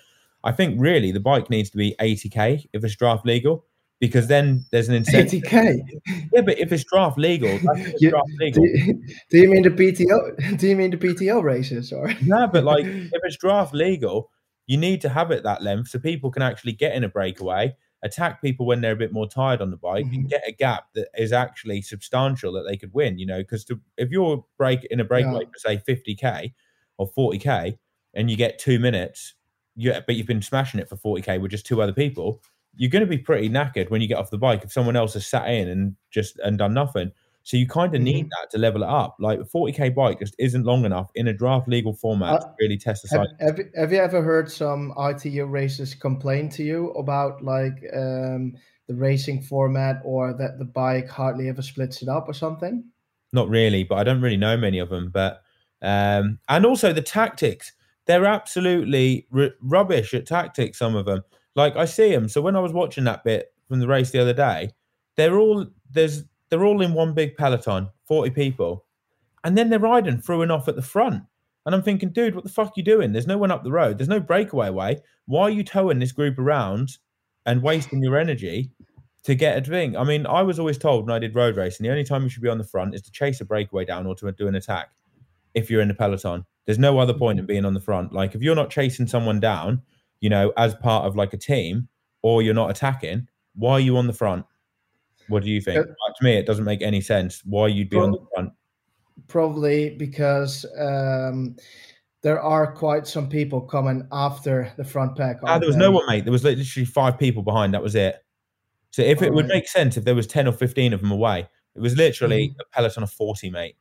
[0.44, 3.64] I think really the bike needs to be 80K if it's draft legal.
[4.00, 5.42] Because then there's an incentive.
[5.42, 5.78] 80k.
[6.32, 7.52] Yeah, but if it's draft legal,
[8.00, 8.64] you, draft legal.
[8.64, 10.58] Do, you, do, you mean the PTO?
[10.58, 11.92] Do you mean the PTO races?
[11.92, 14.32] Or no, but like if it's draft legal,
[14.66, 17.76] you need to have it that length so people can actually get in a breakaway
[18.02, 20.14] attack people when they're a bit more tired on the bike mm-hmm.
[20.14, 23.18] and get a gap that is actually substantial that they could win.
[23.18, 25.50] You know, because if you're break in a breakaway yeah.
[25.52, 26.52] for say 50k
[26.98, 27.78] or 40k
[28.14, 29.34] and you get two minutes,
[29.76, 32.42] you but you've been smashing it for 40k with just two other people,
[32.74, 35.14] you're going to be pretty knackered when you get off the bike if someone else
[35.14, 37.12] has sat in and just and done nothing.
[37.44, 38.04] So you kind of mm-hmm.
[38.04, 39.16] need that to level it up.
[39.18, 42.54] Like a 40k bike just isn't long enough in a draft legal format uh, to
[42.60, 43.18] really test the.
[43.18, 48.56] Have, have, have, you ever heard some ITU racers complain to you about like um,
[48.86, 52.84] the racing format or that the bike hardly ever splits it up or something?
[53.32, 55.10] Not really, but I don't really know many of them.
[55.10, 55.42] But
[55.80, 57.72] um, and also the tactics,
[58.06, 60.78] they're absolutely r- rubbish at tactics.
[60.78, 61.22] Some of them,
[61.56, 62.28] like I see them.
[62.28, 64.72] So when I was watching that bit from the race the other day,
[65.16, 68.84] they're all there's they're all in one big peloton, 40 people.
[69.42, 71.22] And then they're riding through and off at the front.
[71.64, 73.12] And I'm thinking, dude, what the fuck are you doing?
[73.12, 73.96] There's no one up the road.
[73.96, 74.98] There's no breakaway way.
[75.24, 76.98] Why are you towing this group around
[77.46, 78.70] and wasting your energy
[79.22, 79.96] to get a thing?
[79.96, 82.28] I mean, I was always told when I did road racing, the only time you
[82.28, 84.54] should be on the front is to chase a breakaway down or to do an
[84.54, 84.90] attack
[85.54, 86.44] if you're in the peloton.
[86.66, 88.12] There's no other point in being on the front.
[88.12, 89.80] Like if you're not chasing someone down,
[90.20, 91.88] you know, as part of like a team
[92.20, 94.44] or you're not attacking, why are you on the front?
[95.28, 95.78] What do you think?
[95.78, 98.52] Uh, to me, it doesn't make any sense why you'd be on the front.
[99.28, 101.56] Probably because um,
[102.22, 105.38] there are quite some people coming after the front pack.
[105.44, 106.24] Ah, there was no one, mate.
[106.24, 107.74] There was literally five people behind.
[107.74, 108.16] That was it.
[108.90, 109.56] So if it All would right.
[109.56, 112.54] make sense if there was ten or fifteen of them away, it was literally mm.
[112.60, 113.76] a peloton of forty, mate.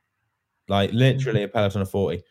[0.68, 1.46] Like literally mm.
[1.46, 2.24] a peloton of forty.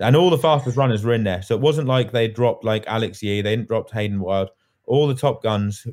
[0.00, 1.40] And all the fastest runners were in there.
[1.40, 4.50] So it wasn't like they dropped like Alex Yee, they didn't drop Hayden Wilde.
[4.84, 5.86] All the top guns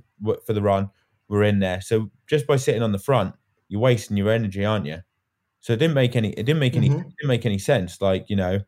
[0.46, 0.90] for the run
[1.38, 1.82] were in there.
[1.82, 3.36] So just by sitting on the front,
[3.68, 5.00] you're wasting your energy, aren't you?
[5.60, 6.98] So it didn't make any it didn't make any mm-hmm.
[6.98, 8.02] didn't make any sense.
[8.02, 8.60] Like you know,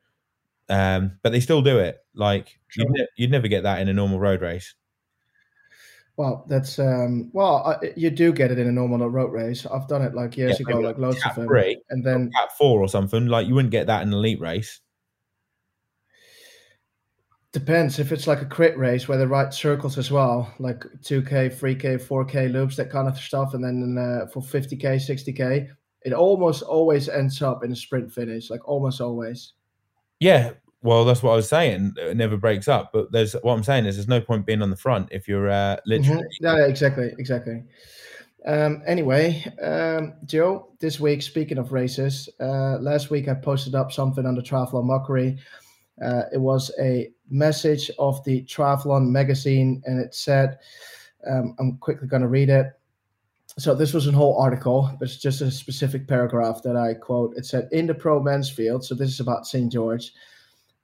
[0.69, 1.97] um, but they still do it.
[2.13, 2.85] Like sure.
[2.85, 4.73] you'd, ne- you'd never get that in a normal road race.
[6.17, 9.65] Well, that's um, well, I, you do get it in a normal road race.
[9.65, 12.55] I've done it like years yeah, ago, like loads of them, three, and then at
[12.57, 13.27] four or something.
[13.27, 14.79] Like you wouldn't get that in an elite race.
[17.55, 21.57] Depends if it's like a crit race where they write circles as well, like 2K,
[21.57, 23.53] 3K, 4K loops, that kind of stuff.
[23.53, 25.69] And then uh, for 50K, 60K,
[26.01, 29.53] it almost always ends up in a sprint finish, like almost always.
[30.19, 30.51] Yeah.
[30.81, 31.93] Well, that's what I was saying.
[31.95, 32.89] It never breaks up.
[32.91, 35.49] But there's what I'm saying is there's no point being on the front if you're
[35.49, 36.23] uh, literally.
[36.23, 36.45] Mm-hmm.
[36.45, 37.13] Yeah, exactly.
[37.17, 37.63] Exactly.
[38.45, 43.93] Um, anyway, um, Joe, this week, speaking of races, uh, last week I posted up
[43.93, 45.39] something on the Triathlon Mockery.
[46.03, 50.59] Uh, it was a message of the Triathlon magazine, and it said,
[51.27, 52.67] um, I'm quickly going to read it.
[53.57, 57.37] So this was a whole article, but it's just a specific paragraph that I quote.
[57.37, 59.71] It said, in the pro men's field, so this is about St.
[59.71, 60.11] George,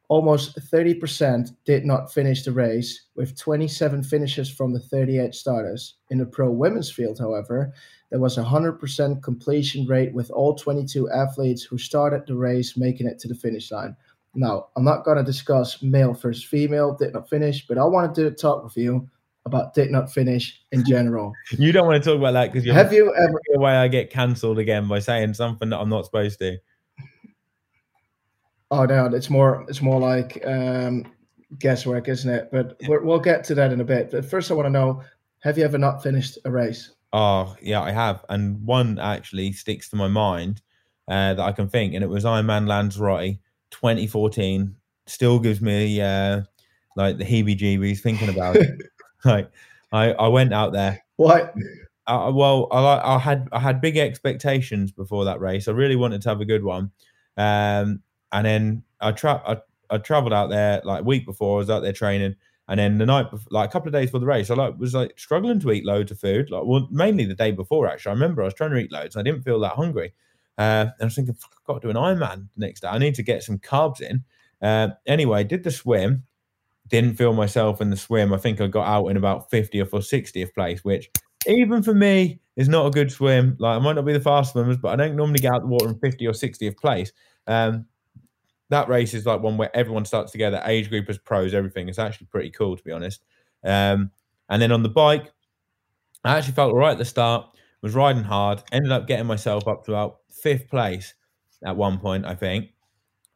[0.07, 5.95] almost 30% did not finish the race, with 27 finishes from the 38 starters.
[6.09, 7.73] In the pro women's field, however,
[8.09, 13.07] there was a 100% completion rate with all 22 athletes who started the race making
[13.07, 13.95] it to the finish line.
[14.33, 18.15] Now, I'm not going to discuss male versus female, did not finish, but I wanted
[18.15, 19.09] to talk with you
[19.45, 21.33] about did not finish in general.
[21.51, 23.87] You don't want to talk about that because you have you ever the way I
[23.87, 26.57] get cancelled again by saying something that I'm not supposed to.
[28.69, 31.11] Oh no, it's more it's more like um,
[31.59, 32.49] guesswork, isn't it?
[32.51, 34.11] But we will get to that in a bit.
[34.11, 35.03] But first, I want to know:
[35.39, 36.91] Have you ever not finished a race?
[37.11, 40.61] Oh yeah, I have, and one actually sticks to my mind
[41.09, 43.39] uh, that I can think, and it was Ironman Lanzarote
[43.71, 44.75] 2014.
[45.07, 46.41] Still gives me uh,
[46.95, 48.69] like the heebie-jeebies thinking about it.
[49.23, 49.51] Like
[49.91, 51.03] I, I went out there.
[51.17, 51.53] What?
[52.07, 55.67] Uh, well, I, I had I had big expectations before that race.
[55.67, 56.89] I really wanted to have a good one,
[57.37, 59.57] um, and then I tra- I,
[59.93, 61.57] I traveled out there like a week before.
[61.57, 62.35] I was out there training,
[62.67, 64.77] and then the night, before, like a couple of days before the race, I like
[64.79, 66.49] was like struggling to eat loads of food.
[66.49, 67.87] Like, well, mainly the day before.
[67.87, 69.15] Actually, I remember I was trying to eat loads.
[69.15, 70.13] And I didn't feel that hungry,
[70.57, 72.87] uh, and I was thinking, I've got to do an Ironman next day.
[72.87, 74.23] I need to get some carbs in.
[74.61, 76.23] Uh, anyway, did the swim,
[76.87, 78.33] didn't feel myself in the swim.
[78.33, 81.09] I think I got out in about 50th or 60th place, which
[81.47, 83.55] even for me is not a good swim.
[83.59, 85.67] Like I might not be the fast swimmers, but I don't normally get out the
[85.67, 87.11] water in 50 or 60th place.
[87.47, 87.85] Um,
[88.69, 91.89] that race is like one where everyone starts together, age group as pros, everything.
[91.89, 93.23] It's actually pretty cool to be honest.
[93.63, 94.11] Um,
[94.49, 95.31] and then on the bike,
[96.23, 97.50] I actually felt all right at the start,
[97.81, 101.13] was riding hard, ended up getting myself up to about fifth place
[101.63, 102.69] at one point, I think,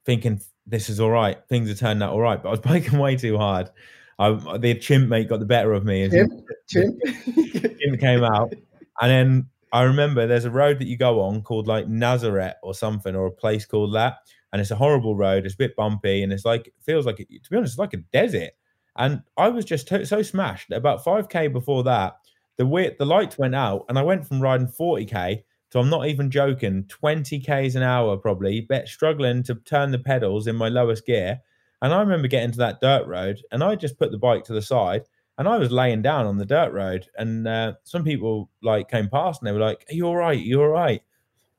[0.05, 1.37] thinking this is all right.
[1.49, 3.69] Things are turning out all right, but I was biking way too hard.
[4.17, 6.09] I, the chimp mate got the better of me.
[6.09, 6.31] Chimp,
[6.67, 6.95] chimp.
[7.25, 8.53] chimp came out,
[9.01, 12.73] and then I remember there's a road that you go on called like Nazareth or
[12.73, 14.19] something, or a place called that,
[14.53, 15.45] and it's a horrible road.
[15.45, 17.79] It's a bit bumpy, and it's like it feels like it, to be honest, it's
[17.79, 18.51] like a desert.
[18.95, 20.71] And I was just t- so smashed.
[20.71, 22.15] About 5k before that,
[22.57, 26.07] the weird, the lights went out, and I went from riding 40k to I'm not
[26.07, 30.69] even joking, 20 k's an hour probably, bet struggling to turn the pedals in my
[30.69, 31.41] lowest gear.
[31.81, 34.53] And I remember getting to that dirt road, and I just put the bike to
[34.53, 35.03] the side,
[35.37, 37.07] and I was laying down on the dirt road.
[37.17, 40.37] And uh, some people like came past, and they were like, "Are you all right?
[40.37, 41.01] Are you all right?"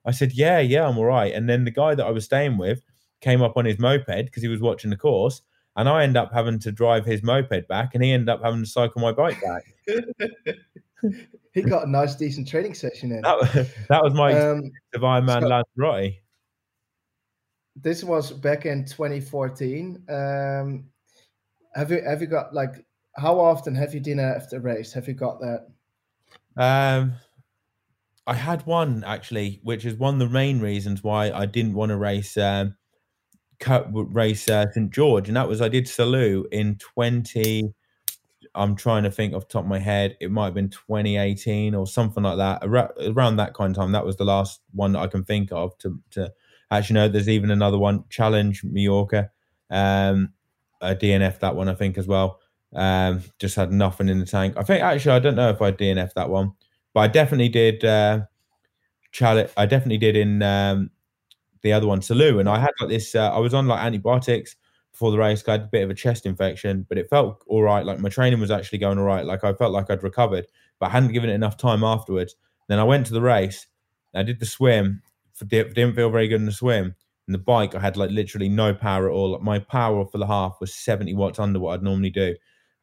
[0.05, 2.57] I said, "Yeah, yeah, I'm all right." And then the guy that I was staying
[2.57, 2.83] with
[3.21, 5.43] came up on his moped because he was watching the course,
[5.77, 8.65] and I end up having to drive his moped back, and he ended up having
[8.65, 9.76] to cycle my bike back.
[11.53, 13.23] he got a nice, decent training session in.
[13.23, 16.15] That, that was my um, Divine Man Scott, Lanzarote.
[17.77, 20.03] This was back in 2014.
[20.09, 20.85] Um,
[21.75, 22.85] have you have you got like
[23.17, 24.93] how often have you dinner after race?
[24.93, 25.67] Have you got that?
[26.57, 27.15] Um,
[28.27, 31.91] I had one actually, which is one of the main reasons why I didn't want
[31.91, 32.77] to race um,
[33.61, 37.73] cut race uh, St George, and that was I did Salou in 20-
[38.57, 40.17] I'm trying to think off top of my head.
[40.21, 42.65] It might have been 2018 or something like that.
[42.65, 45.77] Around that kind of time, that was the last one that I can think of.
[45.79, 46.33] To, to
[46.71, 49.31] actually know, there's even another one, Challenge Mallorca,
[49.71, 50.33] um,
[50.81, 52.41] a DNF that one I think as well.
[52.75, 54.55] Um, just had nothing in the tank.
[54.57, 56.53] I think actually I don't know if I DNF that one,
[56.95, 57.85] but I definitely did.
[57.85, 58.23] Uh,
[59.17, 59.51] challenge.
[59.57, 60.91] I definitely did in um,
[61.63, 63.15] the other one, Salou, and I had like this.
[63.15, 64.57] Uh, I was on like antibiotics
[64.97, 65.45] before the race.
[65.47, 67.85] I had a bit of a chest infection, but it felt all right.
[67.85, 69.27] Like my training was actually going all right.
[69.27, 70.47] Like I felt like I'd recovered,
[70.81, 72.35] but I hadn't given it enough time afterwards.
[72.69, 73.67] Then I went to the race.
[74.15, 75.03] I did the swim.
[75.47, 76.95] Didn't feel very good in the swim.
[77.27, 79.39] And the bike, I had like literally no power at all.
[79.41, 82.35] My power for the half was 70 watts under what I'd normally do.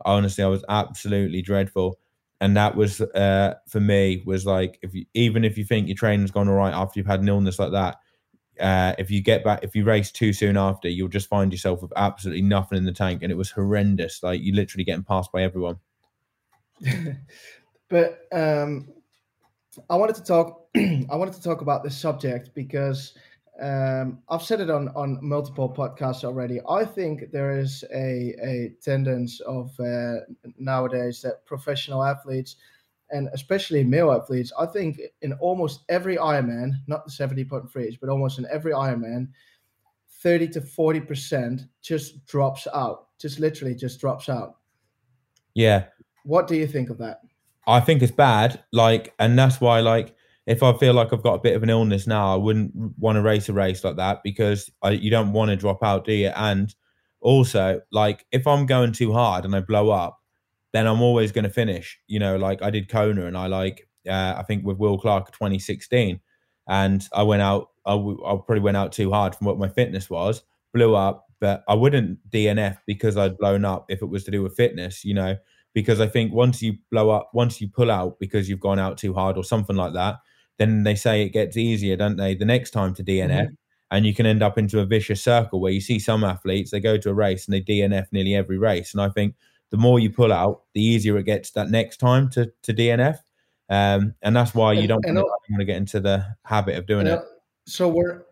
[0.06, 1.97] Honestly, I was absolutely dreadful.
[2.39, 5.95] And that was uh, for me was like if you even if you think your
[5.95, 7.95] training's gone all right after you've had an illness like that,
[8.59, 11.81] uh, if you get back, if you race too soon after, you'll just find yourself
[11.81, 14.21] with absolutely nothing in the tank, and it was horrendous.
[14.23, 15.79] Like you're literally getting passed by everyone.
[17.89, 18.89] but um,
[19.89, 20.67] I wanted to talk.
[20.75, 23.13] I wanted to talk about this subject because
[23.61, 26.59] um, I've said it on on multiple podcasts already.
[26.67, 30.21] I think there is a a tendency of uh,
[30.57, 32.55] nowadays that professional athletes
[33.13, 38.39] and especially male athletes, I think in almost every Ironman, not the 70.3s, but almost
[38.39, 39.28] in every Ironman,
[40.21, 44.56] 30 to 40% just drops out, just literally just drops out.
[45.54, 45.86] Yeah.
[46.26, 47.19] What do you think of that?
[47.67, 48.63] I think it's bad.
[48.71, 50.15] Like, and that's why, like,
[50.47, 53.17] if I feel like I've got a bit of an illness now, I wouldn't want
[53.17, 56.13] to race a race like that because I, you don't want to drop out, do
[56.13, 56.30] you?
[56.30, 56.73] And
[57.21, 60.19] also, like, if I'm going too hard and I blow up,
[60.73, 61.97] then I'm always going to finish.
[62.07, 65.31] You know, like I did Kona and I like, uh, I think with Will Clarke
[65.31, 66.19] 2016,
[66.67, 69.69] and I went out, I, w- I probably went out too hard from what my
[69.69, 74.23] fitness was, blew up, but I wouldn't DNF because I'd blown up if it was
[74.25, 75.38] to do with fitness, you know,
[75.73, 78.97] because I think once you blow up, once you pull out because you've gone out
[78.97, 80.15] too hard or something like that,
[80.57, 83.29] then they say it gets easier, don't they, the next time to DNF.
[83.29, 83.53] Mm-hmm.
[83.91, 86.79] And you can end up into a vicious circle where you see some athletes, they
[86.79, 88.93] go to a race and they DNF nearly every race.
[88.93, 89.36] And I think
[89.73, 93.17] the more you pull out, the easier it gets that next time to to DNF.
[93.69, 97.07] Um, and that's why you don't and want to get into the habit of doing
[97.07, 97.09] it.
[97.09, 97.25] know,
[97.65, 98.23] so we're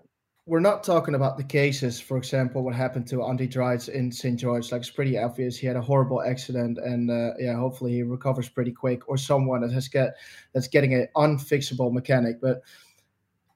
[0.45, 4.39] we're not talking about the cases, for example, what happened to Andy Dreitz in St.
[4.39, 4.71] George.
[4.71, 5.57] Like it's pretty obvious.
[5.57, 9.61] He had a horrible accident, and uh, yeah, hopefully he recovers pretty quick, or someone
[9.61, 10.17] that has get
[10.53, 12.39] that's getting an unfixable mechanic.
[12.39, 12.61] But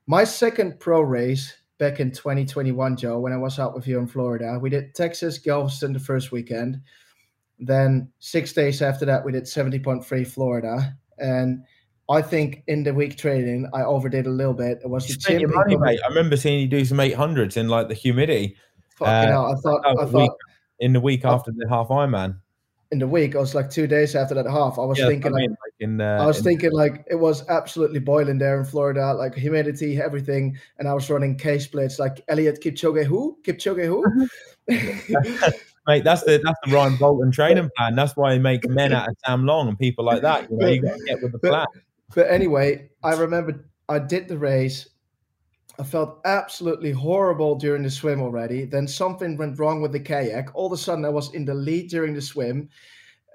[0.08, 4.08] my second pro race back in 2021, Joe, when I was out with you in
[4.08, 6.82] Florida, we did Texas Galveston the first weekend.
[7.60, 11.64] Then six days after that, we did 70.3 Florida, and
[12.10, 14.80] I think in the week trading, I overdid a little bit.
[14.84, 16.00] It was You the your money, mate.
[16.06, 18.56] I remember seeing you do some 800s in like the humidity
[18.98, 19.46] Fucking Uh, hell.
[19.52, 20.32] I thought, I thought week-
[20.80, 22.40] in the week after the half Ironman.
[22.92, 24.78] in the week, I was like two days after that half.
[24.78, 27.04] I was Yeah, thinking, I mean, like, like in, uh, I was in- thinking like
[27.10, 30.58] it was absolutely boiling there in Florida, like humidity, everything.
[30.80, 33.38] And I was running K splits like Eliud Kipchoge who?
[33.44, 34.06] Kipchoge who?
[35.88, 36.04] mate.
[36.04, 37.96] That's the that's the Ryan Bolton training plan.
[37.96, 40.50] That's why he makes men out of Sam Long and people like that.
[40.52, 41.66] You know, you got to get with the But- plan.
[42.16, 44.90] but anyway, I remember I did the race.
[45.78, 48.64] I felt absolutely horrible during the swim already.
[48.64, 50.50] Then something went wrong with the kayak.
[50.56, 52.70] All of a sudden, I was in the lead during the swim.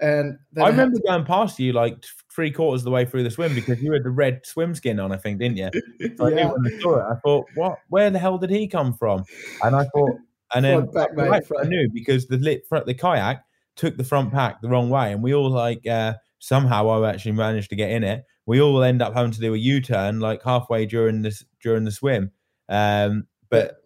[0.01, 3.21] And then I remember to- going past you like three quarters of the way through
[3.21, 5.69] the swim because you had the red swim skin on, I think, didn't you?
[6.17, 7.77] So I knew yeah, when I saw it, I thought, what?
[7.89, 9.23] Where the hell did he come from?
[9.63, 10.17] And I thought,
[10.53, 13.43] and then back, mate, right, I knew because the lit front the kayak
[13.75, 17.33] took the front pack the wrong way, and we all like uh, somehow I actually
[17.33, 18.23] managed to get in it.
[18.45, 21.83] We all end up having to do a U turn like halfway during this during
[21.85, 22.31] the swim.
[22.69, 23.77] Um, but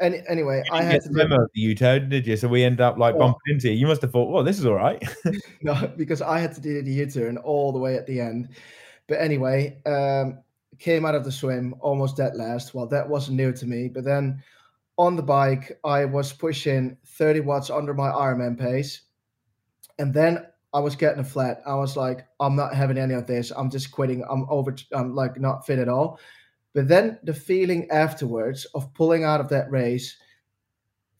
[0.00, 2.36] Any, anyway, I had to the do memo of the U turn, did you?
[2.36, 3.18] So we end up like Oh.
[3.18, 3.74] bumping into you.
[3.74, 5.02] You must have thought, well, this is all right.
[5.62, 8.50] no, because I had to do the U-turn all the way at the end.
[9.08, 10.38] But anyway, um,
[10.78, 12.74] came out of the swim almost dead last.
[12.74, 13.88] Well, that wasn't new to me.
[13.88, 14.40] But then
[14.98, 19.02] on the bike, I was pushing 30 watts under my Ironman pace,
[19.98, 21.62] and then I was getting a flat.
[21.66, 23.52] I was like, I'm not having any of this.
[23.56, 24.24] I'm just quitting.
[24.28, 24.74] I'm over.
[24.92, 26.18] I'm like not fit at all.
[26.74, 30.16] But then the feeling afterwards of pulling out of that race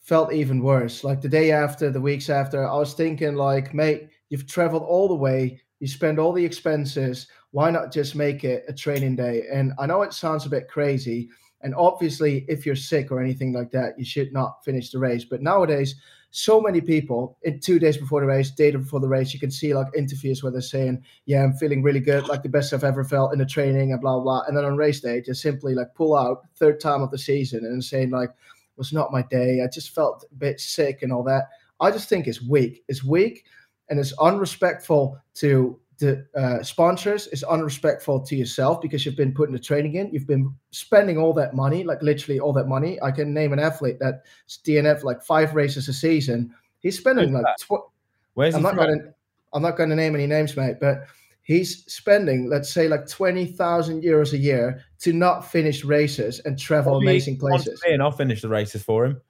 [0.01, 1.05] felt even worse.
[1.05, 5.09] Like the day after, the weeks after, I was thinking like, mate, you've traveled all
[5.09, 7.29] the way, you spend all the expenses.
[7.51, 9.45] Why not just make it a training day?
[9.51, 11.31] And I know it sounds a bit crazy.
[11.61, 15.25] And obviously, if you're sick or anything like that, you should not finish the race.
[15.25, 15.97] But nowadays,
[16.31, 19.51] so many people in two days before the race, day before the race, you can
[19.51, 22.85] see like interviews where they're saying, "Yeah, I'm feeling really good, like the best I've
[22.85, 24.43] ever felt in the training," and blah blah.
[24.47, 27.65] And then on race day, just simply like pull out third time of the season
[27.65, 28.31] and saying like,
[28.77, 29.63] "Was not my day.
[29.63, 31.49] I just felt a bit sick and all that."
[31.81, 32.85] I just think it's weak.
[32.89, 33.45] It's weak,
[33.89, 37.27] and it's unrespectful to the uh, sponsors.
[37.29, 40.11] is unrespectful to yourself because you've been putting the training in.
[40.13, 43.01] You've been spending all that money, like literally all that money.
[43.03, 46.55] I can name an athlete that's DNF like five races a season.
[46.81, 47.91] He's spending Who's like tw-
[48.35, 48.87] Where's I'm not from?
[48.87, 49.15] to
[49.53, 51.05] I'm not going to name any names, mate, but
[51.43, 56.93] he's spending let's say like 20,000 euros a year to not finish races and travel
[56.93, 57.83] Probably amazing places.
[57.87, 59.21] and I'll finish the races for him.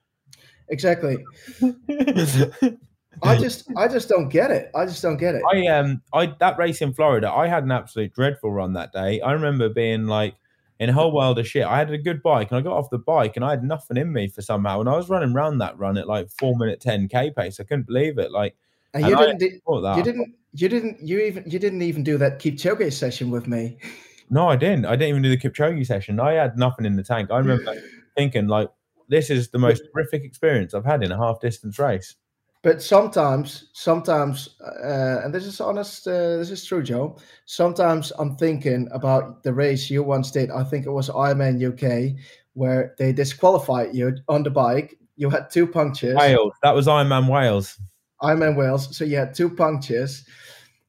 [0.69, 1.25] Exactly.
[3.23, 4.71] I just I just don't get it.
[4.75, 5.43] I just don't get it.
[5.53, 9.21] I um I that race in Florida, I had an absolute dreadful run that day.
[9.21, 10.35] I remember being like
[10.79, 11.65] in a whole world of shit.
[11.65, 13.97] I had a good bike and I got off the bike and I had nothing
[13.97, 14.81] in me for somehow.
[14.81, 17.59] And I was running around that run at like four minute ten K pace.
[17.61, 18.31] I couldn't believe it.
[18.31, 18.55] Like
[18.95, 19.95] and and you I- didn't that.
[19.97, 23.79] you didn't you didn't you even you didn't even do that Kipchoge session with me.
[24.31, 24.85] No, I didn't.
[24.85, 26.21] I didn't even do the Kipchoge session.
[26.21, 27.31] I had nothing in the tank.
[27.31, 27.75] I remember
[28.15, 28.69] thinking like
[29.09, 32.15] this is the most horrific experience I've had in a half distance race.
[32.63, 37.17] But sometimes, sometimes, uh, and this is honest, uh, this is true, Joe.
[37.47, 40.51] Sometimes I'm thinking about the race you once did.
[40.51, 42.19] I think it was Ironman UK,
[42.55, 44.99] where they disqualified you on the bike.
[45.17, 46.17] You had two punctures.
[46.17, 46.53] Wales.
[46.65, 47.79] That was Ironman Wales.
[48.23, 48.97] Ironman Wales.
[48.97, 50.25] So you had two punctures.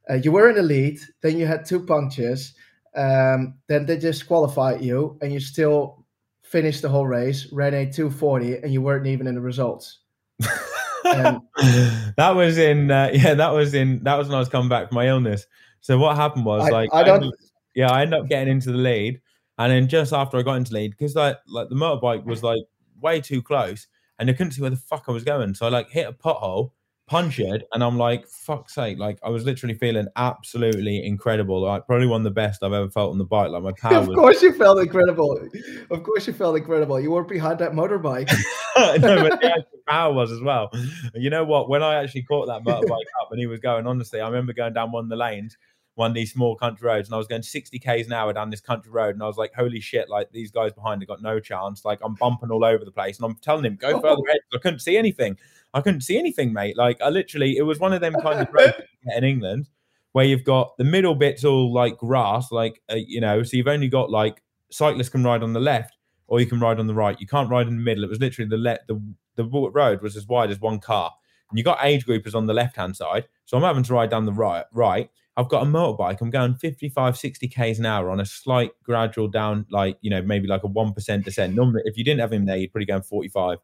[0.10, 1.00] Uh, you were in the lead.
[1.22, 2.56] Then you had two punctures.
[2.96, 6.04] Um, then they disqualified you, and you still
[6.42, 7.52] finished the whole race.
[7.52, 10.00] Ran a 240, and you weren't even in the results.
[11.10, 14.70] And- that was in uh, yeah, that was in that was when I was coming
[14.70, 15.46] back from my illness.
[15.82, 17.24] So what happened was I, like I don't.
[17.24, 17.40] ended-
[17.76, 19.22] yeah, I ended up getting into the lead,
[19.58, 22.62] and then just after I got into lead, because like like the motorbike was like
[23.00, 23.88] way too close,
[24.18, 25.54] and I couldn't see where the fuck I was going.
[25.54, 26.72] So I like hit a pothole,
[27.10, 29.00] punctured, and I'm like, fuck's sake!
[29.00, 31.62] Like I was literally feeling absolutely incredible.
[31.62, 33.50] Like probably one of the best I've ever felt on the bike.
[33.50, 35.42] Like my power Of was course, you felt incredible.
[35.90, 37.00] Of course, you felt incredible.
[37.00, 38.32] You were behind that motorbike.
[39.02, 40.72] no, but the actual power was as well.
[41.16, 41.68] You know what?
[41.68, 44.74] When I actually caught that motorbike up and he was going, honestly, I remember going
[44.74, 45.58] down one of the lanes.
[45.96, 48.50] one of these small country roads, and I was going 60 k's an hour down
[48.50, 50.10] this country road, and I was like, "Holy shit!
[50.10, 51.84] Like these guys behind have got no chance.
[51.84, 54.00] Like I'm bumping all over the place, and I'm telling him go oh.
[54.00, 54.40] further ahead.
[54.54, 55.38] I couldn't see anything.
[55.74, 56.78] I couldn't see anything, mate.
[56.78, 58.74] Like I literally, it was one of them kind of roads
[59.16, 59.70] in England
[60.12, 63.68] where you've got the middle bits all like grass, like uh, you know, so you've
[63.68, 64.42] only got like
[64.72, 65.96] cyclists can ride on the left
[66.28, 67.20] or you can ride on the right.
[67.20, 68.04] You can't ride in the middle.
[68.04, 69.02] It was literally the le- the
[69.36, 71.12] the road was as wide as one car,
[71.50, 73.28] and you got age groupers on the left hand side.
[73.46, 74.66] So I'm having to ride down the right.
[74.72, 76.22] Right, I've got a motorbike.
[76.22, 80.22] I'm going 55, 60 k's an hour on a slight gradual down, like you know,
[80.22, 81.56] maybe like a one percent descent.
[81.56, 83.58] Normally, if you didn't have him there, you'd probably go 45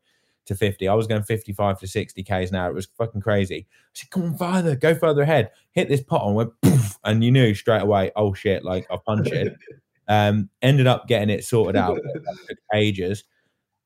[0.45, 0.87] to 50.
[0.87, 2.69] I was going 55 to 60 k's an hour.
[2.69, 3.67] It was fucking crazy.
[3.69, 5.51] I said, come on, further, go further ahead.
[5.71, 8.97] Hit this pot and went poof, and you knew straight away, oh shit, like I
[9.05, 9.55] punched it.
[10.07, 11.97] Um, ended up getting it sorted out.
[12.47, 13.23] took ages.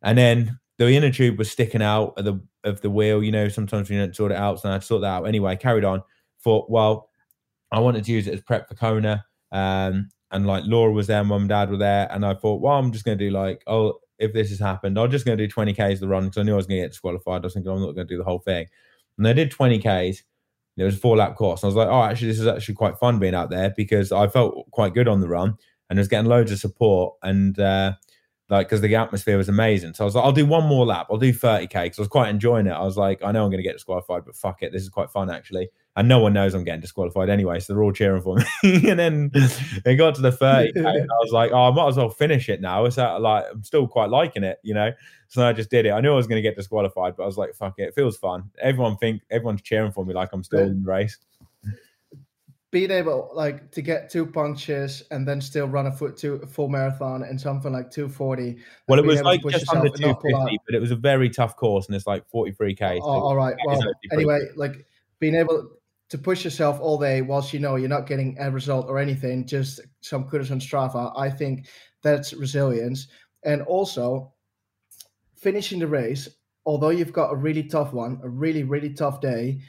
[0.01, 3.23] And then the inner tube was sticking out of the of the wheel.
[3.23, 4.59] You know, sometimes you don't sort it out.
[4.59, 5.23] So I had to sort that out.
[5.27, 6.03] Anyway, carried on.
[6.41, 7.09] Thought, well,
[7.71, 9.23] I wanted to use it as prep for Kona.
[9.51, 12.07] Um, and like Laura was there, mum and dad were there.
[12.11, 14.99] And I thought, well, I'm just going to do like, oh, if this has happened,
[14.99, 16.85] I'm just going to do 20Ks the run because I knew I was going to
[16.85, 17.41] get disqualified.
[17.41, 18.67] I was thinking, I'm not going to do the whole thing.
[19.17, 20.23] And I did 20Ks.
[20.77, 21.63] It was a four lap course.
[21.63, 24.11] And I was like, oh, actually, this is actually quite fun being out there because
[24.11, 25.55] I felt quite good on the run
[25.89, 27.15] and was getting loads of support.
[27.21, 27.93] And uh,
[28.49, 29.93] like because the atmosphere was amazing.
[29.93, 31.07] So I was like, I'll do one more lap.
[31.09, 32.71] I'll do 30k because I was quite enjoying it.
[32.71, 34.89] I was like, I know I'm going to get disqualified, but fuck it, this is
[34.89, 35.69] quite fun actually.
[35.95, 38.45] And no one knows I'm getting disqualified anyway, so they're all cheering for me.
[38.89, 41.97] and then it got to the 30k, and I was like, oh, I might as
[41.97, 42.85] well finish it now.
[42.85, 44.91] It's uh, like I'm still quite liking it, you know.
[45.27, 45.91] So I just did it.
[45.91, 47.95] I knew I was going to get disqualified, but I was like, fuck it, it
[47.95, 48.51] feels fun.
[48.61, 51.17] Everyone think everyone's cheering for me like I'm still in the race
[52.71, 56.69] being able like to get two punctures and then still run a foot two full
[56.69, 60.91] marathon and something like 240 well it was like just under 250 but it was
[60.91, 63.81] a very tough course and it's like 43k oh, all right well
[64.11, 64.85] anyway like
[65.19, 65.67] being able
[66.09, 69.45] to push yourself all day whilst you know you're not getting a result or anything
[69.45, 71.13] just some kudos on strava.
[71.17, 71.67] I think
[72.01, 73.07] that's resilience.
[73.43, 74.33] And also
[75.35, 76.27] finishing the race
[76.65, 79.61] although you've got a really tough one a really really tough day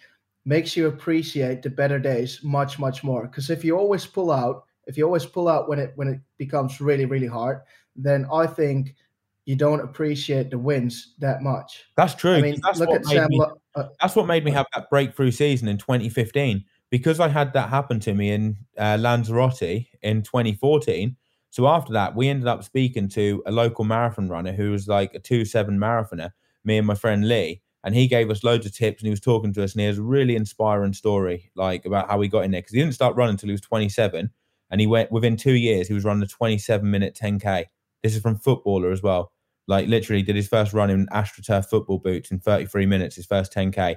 [0.44, 3.22] makes you appreciate the better days much much more.
[3.26, 6.20] Because if you always pull out if you always pull out when it when it
[6.38, 7.60] becomes really really hard
[7.96, 8.94] then i think
[9.50, 11.84] you don't appreciate the wins that much.
[11.96, 13.40] That's true i mean that's look at Sam, me,
[13.74, 17.68] uh, that's what made me have that breakthrough season in 2015 because i had that
[17.68, 21.16] happen to me in uh, lanzarote in 2014
[21.50, 25.12] so after that we ended up speaking to a local marathon runner who was like
[25.14, 26.30] a 2-7 marathoner
[26.64, 29.20] me and my friend lee and he gave us loads of tips and he was
[29.20, 32.44] talking to us and he has a really inspiring story like about how he got
[32.44, 34.30] in there because he didn't start running until he was 27
[34.70, 37.64] and he went within two years he was running a 27 minute 10k
[38.04, 39.32] this is from footballer as well
[39.70, 43.54] like literally did his first run in astroturf football boots in 33 minutes his first
[43.54, 43.96] 10k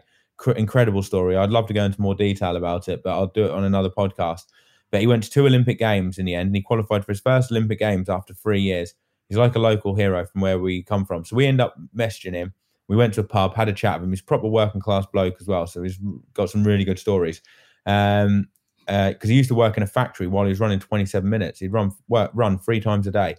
[0.56, 1.38] incredible story.
[1.38, 3.90] I'd love to go into more detail about it but i'll do it on another
[3.90, 4.44] podcast.
[4.92, 7.20] But he went to two olympic games in the end and he qualified for his
[7.20, 8.94] first olympic games after three years.
[9.28, 11.26] He's like a local hero from where we come from.
[11.26, 12.54] So we end up messaging him.
[12.88, 14.12] We went to a pub, had a chat with him.
[14.12, 15.98] He's proper working class bloke as well, so he's
[16.34, 17.42] got some really good stories.
[17.86, 18.50] Um,
[18.86, 21.60] because uh, he used to work in a factory while he was running 27 minutes.
[21.60, 23.38] He'd run work run three times a day,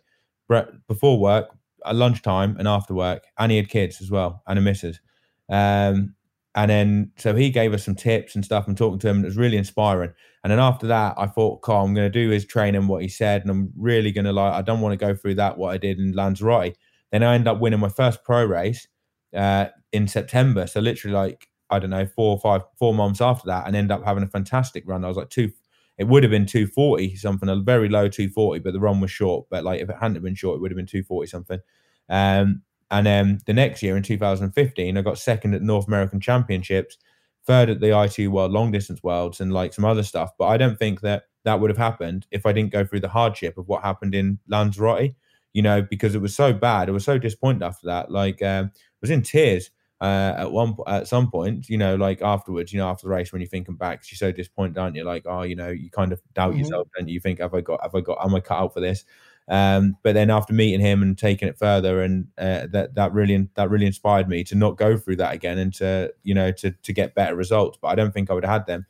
[0.89, 1.51] before work,
[1.85, 3.25] at lunchtime, and after work.
[3.39, 5.01] And he had kids as well and a missus.
[5.49, 6.15] Um,
[6.55, 8.69] and then so he gave us some tips and stuff.
[8.69, 9.23] and talking to him.
[9.23, 10.13] It was really inspiring.
[10.43, 13.09] And then after that, I thought, Carl, I'm going to do his training, what he
[13.09, 14.53] said, and I'm really going to like.
[14.53, 16.77] I don't want to go through that what I did in Lanzarote.
[17.11, 18.87] Then I end up winning my first pro race
[19.35, 20.67] uh, in September.
[20.67, 23.91] So literally like I don't know four or five four months after that, and end
[23.91, 25.05] up having a fantastic run.
[25.05, 25.51] I was like two.
[25.97, 29.47] It would have been 240 something, a very low 240, but the run was short.
[29.51, 31.61] But like if it hadn't been short, it would have been 240 something.
[32.09, 36.99] Um, and then the next year in 2015, I got second at North American Championships,
[37.47, 40.31] third at the ITU World Long Distance Worlds, and like some other stuff.
[40.39, 43.09] But I don't think that that would have happened if I didn't go through the
[43.09, 45.15] hardship of what happened in Lanzarote.
[45.53, 46.89] You know, because it was so bad.
[46.89, 48.11] I was so disappointed after that.
[48.11, 49.71] Like um, was in tears
[50.05, 53.33] uh, at one at some point, you know, like afterwards, you know, after the race
[53.33, 55.03] when you're thinking back, you're so disappointed, aren't you?
[55.03, 56.61] Like, oh, you know, you kind of doubt mm-hmm.
[56.61, 57.15] yourself, and you?
[57.15, 59.07] you think, have I got, have I got, am I cut out for this?
[59.49, 63.49] Um, but then after meeting him and taking it further, and uh, that that really
[63.55, 66.73] that really inspired me to not go through that again and to you know to
[66.73, 67.79] to get better results.
[67.81, 68.85] But I don't think I would have had them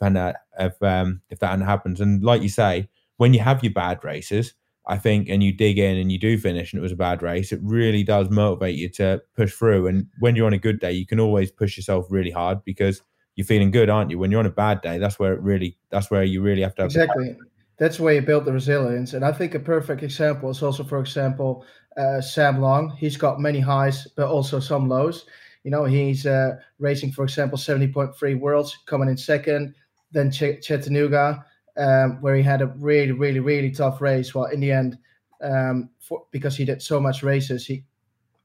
[0.00, 1.98] if that if um, if that hadn't happened.
[1.98, 4.54] And like you say, when you have your bad races,
[4.90, 7.22] I think, and you dig in and you do finish, and it was a bad
[7.22, 9.86] race, it really does motivate you to push through.
[9.86, 13.00] And when you're on a good day, you can always push yourself really hard because
[13.36, 14.18] you're feeling good, aren't you?
[14.18, 16.74] When you're on a bad day, that's where it really, that's where you really have
[16.74, 17.36] to have exactly.
[17.78, 19.14] That's where you build the resilience.
[19.14, 21.64] And I think a perfect example is also, for example,
[21.96, 22.90] uh, Sam Long.
[22.98, 25.24] He's got many highs, but also some lows.
[25.62, 29.76] You know, he's uh, racing, for example, 70.3 worlds, coming in second,
[30.10, 31.44] then Ch- Chattanooga,
[31.76, 34.34] um, where he had a really, really, really tough race.
[34.34, 34.98] Well, in the end,
[35.42, 37.84] um, for, because he did so much races, he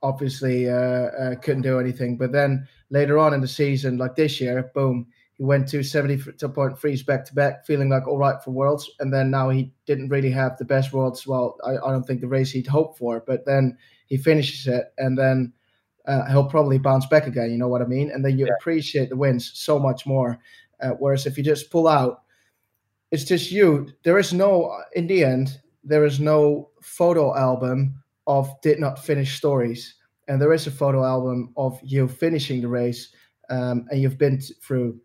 [0.01, 2.17] obviously uh, uh, couldn't do anything.
[2.17, 6.37] But then later on in the season, like this year, boom, he went to 70
[6.37, 8.89] to point threes back to back, feeling like all right for worlds.
[8.99, 11.27] And then now he didn't really have the best worlds.
[11.27, 14.93] Well, I, I don't think the race he'd hoped for, but then he finishes it
[14.97, 15.51] and then
[16.07, 17.51] uh, he'll probably bounce back again.
[17.51, 18.11] You know what I mean?
[18.11, 18.53] And then you yeah.
[18.59, 20.39] appreciate the wins so much more.
[20.81, 22.21] Uh, whereas if you just pull out,
[23.15, 23.87] it's just you.
[24.03, 29.37] There is no, in the end, there is no photo album of did not finish
[29.37, 29.95] stories.
[30.27, 33.13] And there is a photo album of you finishing the race
[33.49, 34.99] um, and you've been through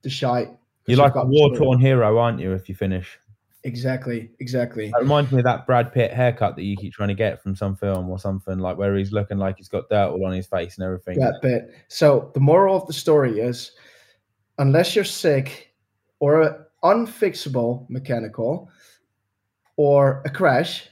[0.00, 0.48] the shite.
[0.86, 3.18] You're like a war torn hero, aren't you, if you finish?
[3.64, 4.90] Exactly, exactly.
[4.90, 7.54] That reminds me of that Brad Pitt haircut that you keep trying to get from
[7.54, 10.46] some film or something, like where he's looking like he's got dirt all on his
[10.46, 11.18] face and everything.
[11.18, 11.74] Brad Pitt.
[11.88, 13.72] So the moral of the story is
[14.56, 15.74] unless you're sick
[16.20, 18.70] or unfixable mechanical
[19.76, 20.88] or a crash,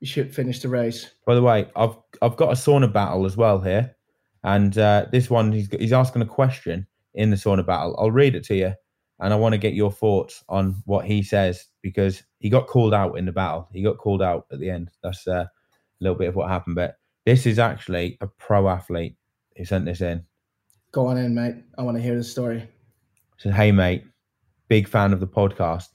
[0.00, 1.10] you should finish the race.
[1.26, 3.96] By the way, I've I've got a sauna battle as well here,
[4.44, 7.96] and uh, this one he's he's asking a question in the sauna battle.
[7.98, 8.74] I'll read it to you,
[9.20, 12.94] and I want to get your thoughts on what he says because he got called
[12.94, 13.68] out in the battle.
[13.72, 14.90] He got called out at the end.
[15.02, 15.50] That's uh, a
[16.00, 16.76] little bit of what happened.
[16.76, 19.16] But this is actually a pro athlete
[19.56, 20.24] who sent this in.
[20.92, 21.56] Go on in, mate.
[21.78, 22.68] I want to hear the story.
[23.38, 24.04] Said, "Hey, mate,
[24.68, 25.88] big fan of the podcast.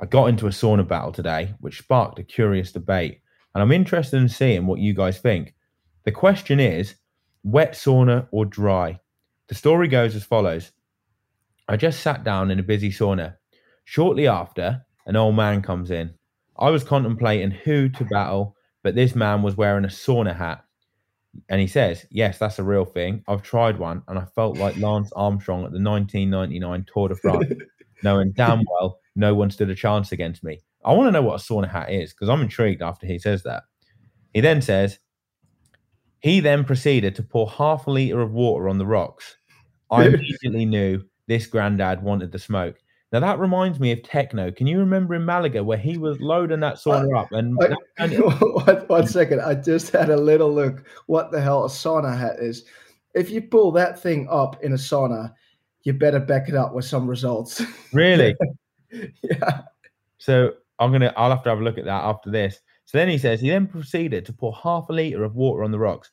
[0.00, 3.20] I got into a sauna battle today, which sparked a curious debate,
[3.54, 5.54] and I'm interested in seeing what you guys think.
[6.04, 6.96] The question is,
[7.42, 9.00] wet sauna or dry?
[9.48, 10.72] The story goes as follows
[11.68, 13.36] I just sat down in a busy sauna.
[13.84, 16.14] Shortly after, an old man comes in.
[16.58, 20.64] I was contemplating who to battle, but this man was wearing a sauna hat.
[21.48, 23.24] And he says, Yes, that's a real thing.
[23.28, 27.46] I've tried one and I felt like Lance Armstrong at the 1999 Tour de France,
[28.02, 30.60] knowing damn well no one stood a chance against me.
[30.84, 33.42] I want to know what a sauna hat is because I'm intrigued after he says
[33.42, 33.64] that.
[34.34, 34.98] He then says,
[36.20, 39.36] he then proceeded to pour half a litre of water on the rocks.
[39.90, 42.76] I immediately knew this granddad wanted the smoke.
[43.12, 44.50] Now that reminds me of techno.
[44.50, 47.32] Can you remember in Malaga where he was loading that sauna up?
[47.32, 50.84] And, I, and one, one second, I just had a little look.
[51.06, 52.64] What the hell a sauna hat is?
[53.14, 55.32] If you pull that thing up in a sauna,
[55.86, 57.62] you better back it up with some results.
[57.92, 58.34] Really?
[59.22, 59.62] yeah.
[60.18, 61.12] So I'm gonna.
[61.16, 62.60] I'll have to have a look at that after this.
[62.84, 65.70] So then he says he then proceeded to pour half a liter of water on
[65.70, 66.10] the rocks.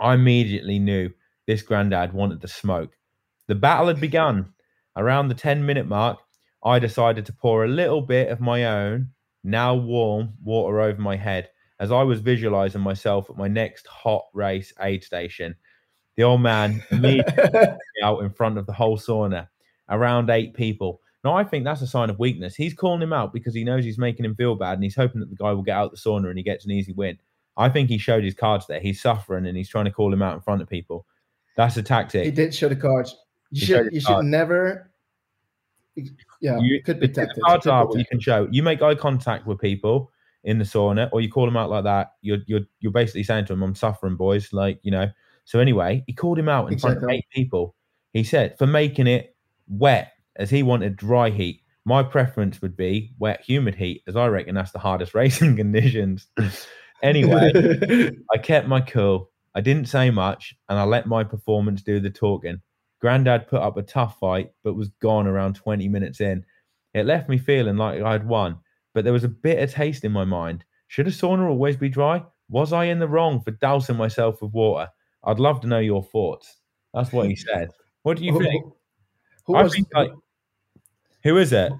[0.00, 1.10] I immediately knew
[1.46, 2.96] this granddad wanted the smoke.
[3.46, 4.52] The battle had begun.
[4.96, 6.18] Around the 10 minute mark,
[6.64, 9.10] I decided to pour a little bit of my own,
[9.44, 14.24] now warm, water over my head as I was visualizing myself at my next hot
[14.34, 15.54] race aid station.
[16.18, 17.60] The old man immediately
[18.02, 19.46] out in front of the whole sauna,
[19.88, 21.00] around eight people.
[21.22, 22.56] Now, I think that's a sign of weakness.
[22.56, 25.20] He's calling him out because he knows he's making him feel bad and he's hoping
[25.20, 27.18] that the guy will get out the sauna and he gets an easy win.
[27.56, 28.80] I think he showed his cards there.
[28.80, 31.06] He's suffering and he's trying to call him out in front of people.
[31.56, 32.24] That's a tactic.
[32.24, 33.16] He did show the cards.
[33.52, 34.90] You he should you should never.
[36.40, 37.38] Yeah, you, could be tactics.
[37.44, 38.48] Cards are what you can show.
[38.50, 40.10] You make eye contact with people
[40.42, 42.14] in the sauna, or you call them out like that.
[42.22, 45.08] You're you're you're basically saying to them, "I'm suffering, boys." Like you know.
[45.48, 47.00] So anyway, he called him out in exactly.
[47.00, 47.74] front of eight people.
[48.12, 49.34] He said for making it
[49.66, 51.62] wet, as he wanted dry heat.
[51.86, 56.26] My preference would be wet, humid heat, as I reckon that's the hardest racing conditions.
[57.02, 57.50] Anyway,
[58.34, 59.30] I kept my cool.
[59.54, 62.60] I didn't say much, and I let my performance do the talking.
[63.00, 66.44] Grandad put up a tough fight, but was gone around 20 minutes in.
[66.92, 68.58] It left me feeling like I'd won,
[68.92, 70.66] but there was a bitter taste in my mind.
[70.88, 72.22] Should a sauna always be dry?
[72.50, 74.88] Was I in the wrong for dousing myself with water?
[75.28, 76.56] I'd love to know your thoughts.
[76.94, 77.68] That's what he said.
[78.02, 78.64] What do you think?
[79.44, 80.10] Who I think like,
[81.22, 81.72] who is it?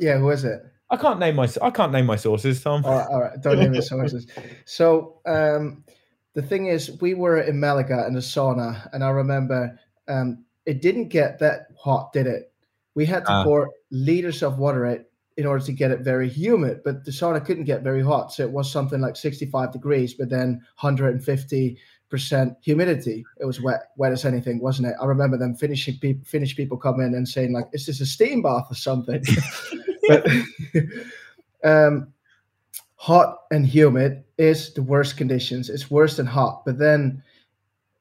[0.00, 0.62] Yeah, who is it?
[0.88, 2.84] I can't name my I can't name my sources, Tom.
[2.84, 3.40] All right, all right.
[3.40, 4.26] don't name your sources.
[4.64, 5.84] So um,
[6.34, 10.80] the thing is, we were in Malaga in the sauna, and I remember um, it
[10.80, 12.52] didn't get that hot, did it?
[12.94, 15.04] We had to uh, pour liters of water in
[15.36, 18.42] in order to get it very humid, but the sauna couldn't get very hot, so
[18.42, 21.78] it was something like 65 degrees, but then 150
[22.08, 23.24] percent humidity.
[23.40, 24.94] It was wet, wet as anything, wasn't it?
[25.00, 28.06] I remember them finishing people, Finnish people coming in and saying like, "Is this a
[28.06, 29.22] steam bath or something?"
[30.08, 30.26] but
[31.64, 32.12] um,
[32.96, 35.70] hot and humid is the worst conditions.
[35.70, 36.64] It's worse than hot.
[36.64, 37.22] But then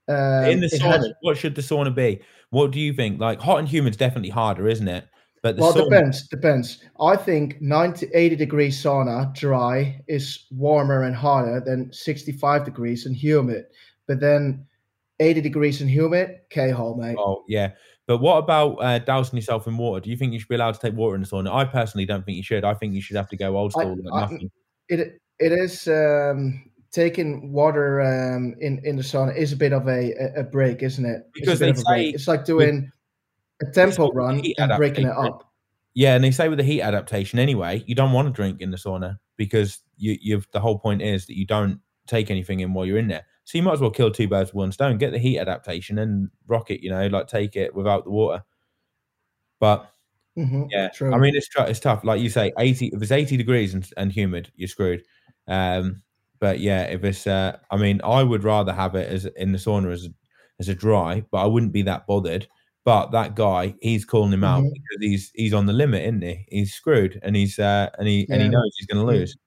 [0.07, 2.21] um, in the sauna, what should the sauna be?
[2.49, 3.19] What do you think?
[3.19, 5.07] Like hot and humid is definitely harder, isn't it?
[5.41, 5.89] But well, sauna...
[5.89, 6.27] depends.
[6.27, 6.83] Depends.
[6.99, 13.15] I think 90, 80 degree sauna dry is warmer and hotter than 65 degrees and
[13.15, 13.65] humid.
[14.07, 14.67] But then
[15.19, 17.15] 80 degrees and humid, K hole, mate.
[17.17, 17.71] Oh, yeah.
[18.07, 19.99] But what about uh, dousing yourself in water?
[19.99, 21.51] Do you think you should be allowed to take water in the sauna?
[21.51, 22.63] I personally don't think you should.
[22.63, 24.51] I think you should have to go old school, I, like nothing.
[24.91, 29.73] I, it it is um, taking water um, in in the sauna is a bit
[29.73, 31.23] of a a break, isn't it?
[31.33, 32.91] Because they say it's like doing
[33.61, 35.51] a tempo run and breaking it up.
[35.95, 38.69] Yeah, and they say with the heat adaptation anyway, you don't want to drink in
[38.69, 42.73] the sauna because you you've the whole point is that you don't take anything in
[42.73, 43.25] while you're in there.
[43.43, 44.97] So you might as well kill two birds with one stone.
[44.97, 46.81] Get the heat adaptation and rock it.
[46.81, 48.43] You know, like take it without the water.
[49.59, 49.91] But
[50.37, 51.13] mm-hmm, yeah, true.
[51.13, 52.03] I mean it's it's tough.
[52.03, 55.03] Like you say, eighty if it's eighty degrees and, and humid, you're screwed.
[55.47, 56.01] Um,
[56.39, 59.57] but yeah, if it's uh, I mean, I would rather have it as in the
[59.57, 60.09] sauna as
[60.59, 62.47] as a dry, but I wouldn't be that bothered.
[62.83, 64.73] But that guy, he's calling him out mm-hmm.
[64.73, 66.45] because he's he's on the limit, isn't he?
[66.49, 68.35] He's screwed, and he's uh, and he yeah.
[68.35, 69.37] and he knows he's going to lose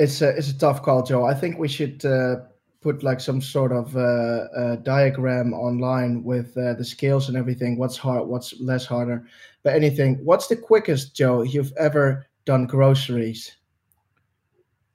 [0.00, 1.26] it's a it's a tough call, Joe.
[1.26, 2.36] I think we should uh,
[2.80, 7.76] put like some sort of uh, uh, diagram online with uh, the scales and everything.
[7.76, 9.26] What's hard, what's less harder.
[9.62, 13.54] But anything, what's the quickest, Joe, you've ever done groceries?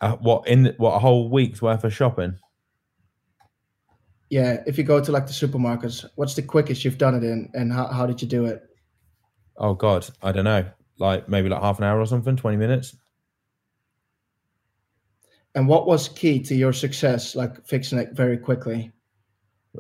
[0.01, 2.39] Uh, what in what a whole week's worth of shopping?
[4.32, 7.51] Yeah, if you go to like the supermarkets, what's the quickest you've done it in,
[7.53, 8.64] and how how did you do it?
[9.58, 10.66] Oh God, I don't know.
[10.97, 12.95] Like maybe like half an hour or something, twenty minutes.
[15.56, 18.91] And what was key to your success, like fixing it very quickly?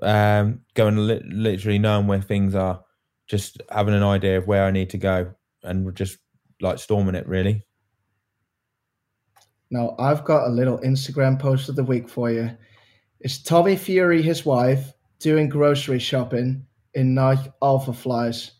[0.01, 2.81] Um, going li- literally knowing where things are,
[3.27, 6.17] just having an idea of where I need to go, and just
[6.61, 7.27] like storming it.
[7.27, 7.65] Really.
[9.69, 12.51] Now I've got a little Instagram post of the week for you.
[13.19, 18.51] It's Tommy Fury, his wife, doing grocery shopping in Nike Alpha Flies.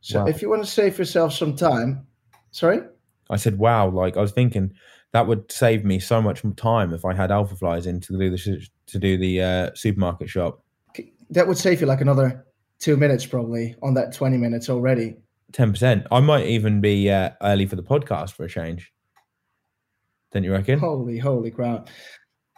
[0.00, 0.26] So wow.
[0.26, 2.06] if you want to save yourself some time,
[2.52, 2.80] sorry.
[3.28, 4.72] I said, "Wow!" Like I was thinking,
[5.16, 8.28] that would save me so much time if I had alpha flies in to do
[8.28, 10.62] the to do the uh, supermarket shop.
[11.30, 12.44] That would save you like another
[12.80, 15.16] two minutes probably on that twenty minutes already.
[15.52, 16.06] Ten percent.
[16.12, 18.92] I might even be uh, early for the podcast for a change.
[20.32, 20.78] Don't you reckon?
[20.78, 21.88] Holy, holy crap!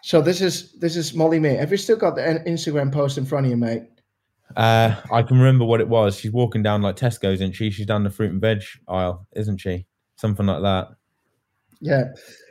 [0.03, 1.55] So this is this is Molly-Mae.
[1.55, 3.85] Have you still got the Instagram post in front of you, mate?
[4.57, 6.19] Uh, I can remember what it was.
[6.19, 7.71] She's walking down like Tesco's, isn't she?
[7.71, 9.87] She's down the fruit and veg aisle, isn't she?
[10.17, 10.89] Something like that.
[11.81, 12.07] Yeah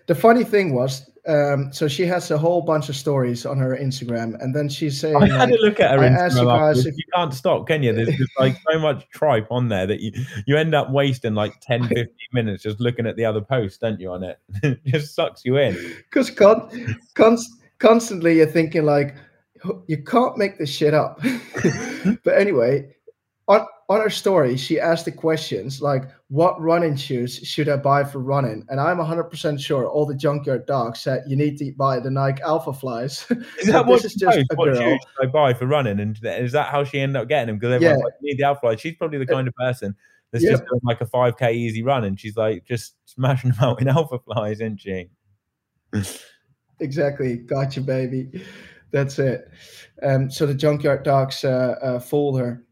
[0.08, 3.78] the funny thing was, um, so she has a whole bunch of stories on her
[3.78, 6.40] Instagram, and then she's saying, "I had like, a look at her I Instagram.
[6.40, 7.92] You, guys if, you can't stop, can you?
[7.92, 10.14] There's just like so much tripe on there that you
[10.46, 14.00] you end up wasting like 10, 15 minutes just looking at the other posts, don't
[14.00, 14.12] you?
[14.12, 15.76] On it, it just sucks you in
[16.10, 17.38] because con- con-
[17.80, 19.14] constantly you're thinking like,
[19.88, 21.20] you can't make this shit up.
[22.24, 22.96] but anyway,
[23.48, 28.04] on on her story, she asked the questions like, "What running shoes should I buy
[28.04, 31.72] for running?" And I'm 100 percent sure all the junkyard dogs said you need to
[31.78, 33.26] buy the Nike Alpha Flies.
[33.60, 34.76] Is that what is just a what girl.
[34.76, 36.00] shoes I buy for running?
[36.00, 37.58] And is that how she ended up getting them?
[37.58, 38.06] Because everyone's yeah.
[38.06, 39.96] like, "You need the Alpha Flies." She's probably the kind of person
[40.32, 43.82] that's just doing like a 5k easy run, and she's like just smashing them out
[43.82, 45.10] in Alpha Flies, isn't she?
[46.82, 48.44] exactly, gotcha, baby.
[48.92, 49.50] That's it.
[50.04, 52.67] Um, so the junkyard dogs uh, uh, fooled her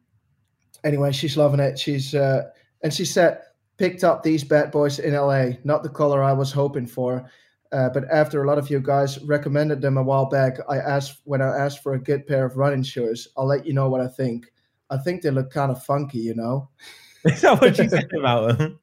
[0.86, 1.78] anyway, she's loving it.
[1.78, 2.44] She's uh,
[2.82, 3.42] and she said
[3.78, 7.30] picked up these bad boys in LA, not the color I was hoping for.
[7.72, 11.20] Uh, but after a lot of you guys recommended them a while back, I asked
[11.26, 13.28] when I asked for a good pair of running shoes.
[13.36, 14.46] I'll let you know what I think.
[14.90, 16.70] I think they look kind of funky, you know.
[17.26, 18.80] Is that what you said about them?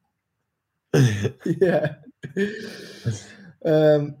[1.45, 1.95] yeah.
[3.65, 4.17] Um.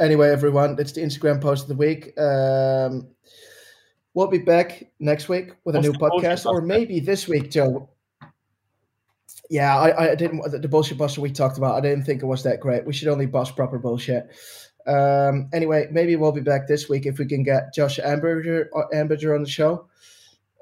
[0.00, 2.16] Anyway, everyone, it's the Instagram post of the week.
[2.20, 3.08] Um,
[4.18, 7.88] We'll be back next week with What's a new podcast, or maybe this week, Joe.
[9.48, 11.76] Yeah, I, I didn't the bullshit buster we talked about.
[11.76, 12.84] I didn't think it was that great.
[12.84, 14.28] We should only bust proper bullshit.
[14.88, 18.88] Um, anyway, maybe we'll be back this week if we can get Josh Amberger, uh,
[18.92, 19.86] Amberger on the show.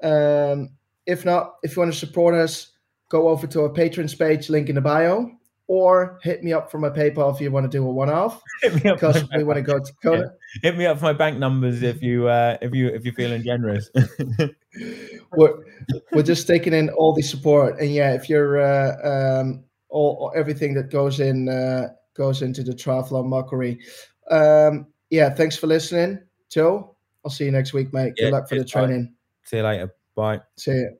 [0.03, 0.69] Um,
[1.07, 2.73] if not, if you want to support us,
[3.09, 5.31] go over to our Patreon page, link in the bio
[5.67, 8.41] or hit me up for my PayPal if you want to do a one-off.
[8.83, 10.19] because we want to go to Kona.
[10.21, 10.69] Yeah.
[10.69, 13.43] Hit me up for my bank numbers if you uh, if you if you're feeling
[13.43, 13.89] generous.
[15.35, 15.53] we're
[16.13, 20.73] we're just taking in all the support, and yeah, if you're uh, um, all everything
[20.75, 23.79] that goes in uh, goes into the triathlon mockery.
[24.31, 26.95] Um, yeah, thanks for listening, Joe.
[27.23, 28.13] I'll see you next week, mate.
[28.17, 29.13] Yeah, Good luck for the training.
[29.43, 29.93] See you later.
[30.15, 30.41] Bye.
[30.57, 30.97] See you.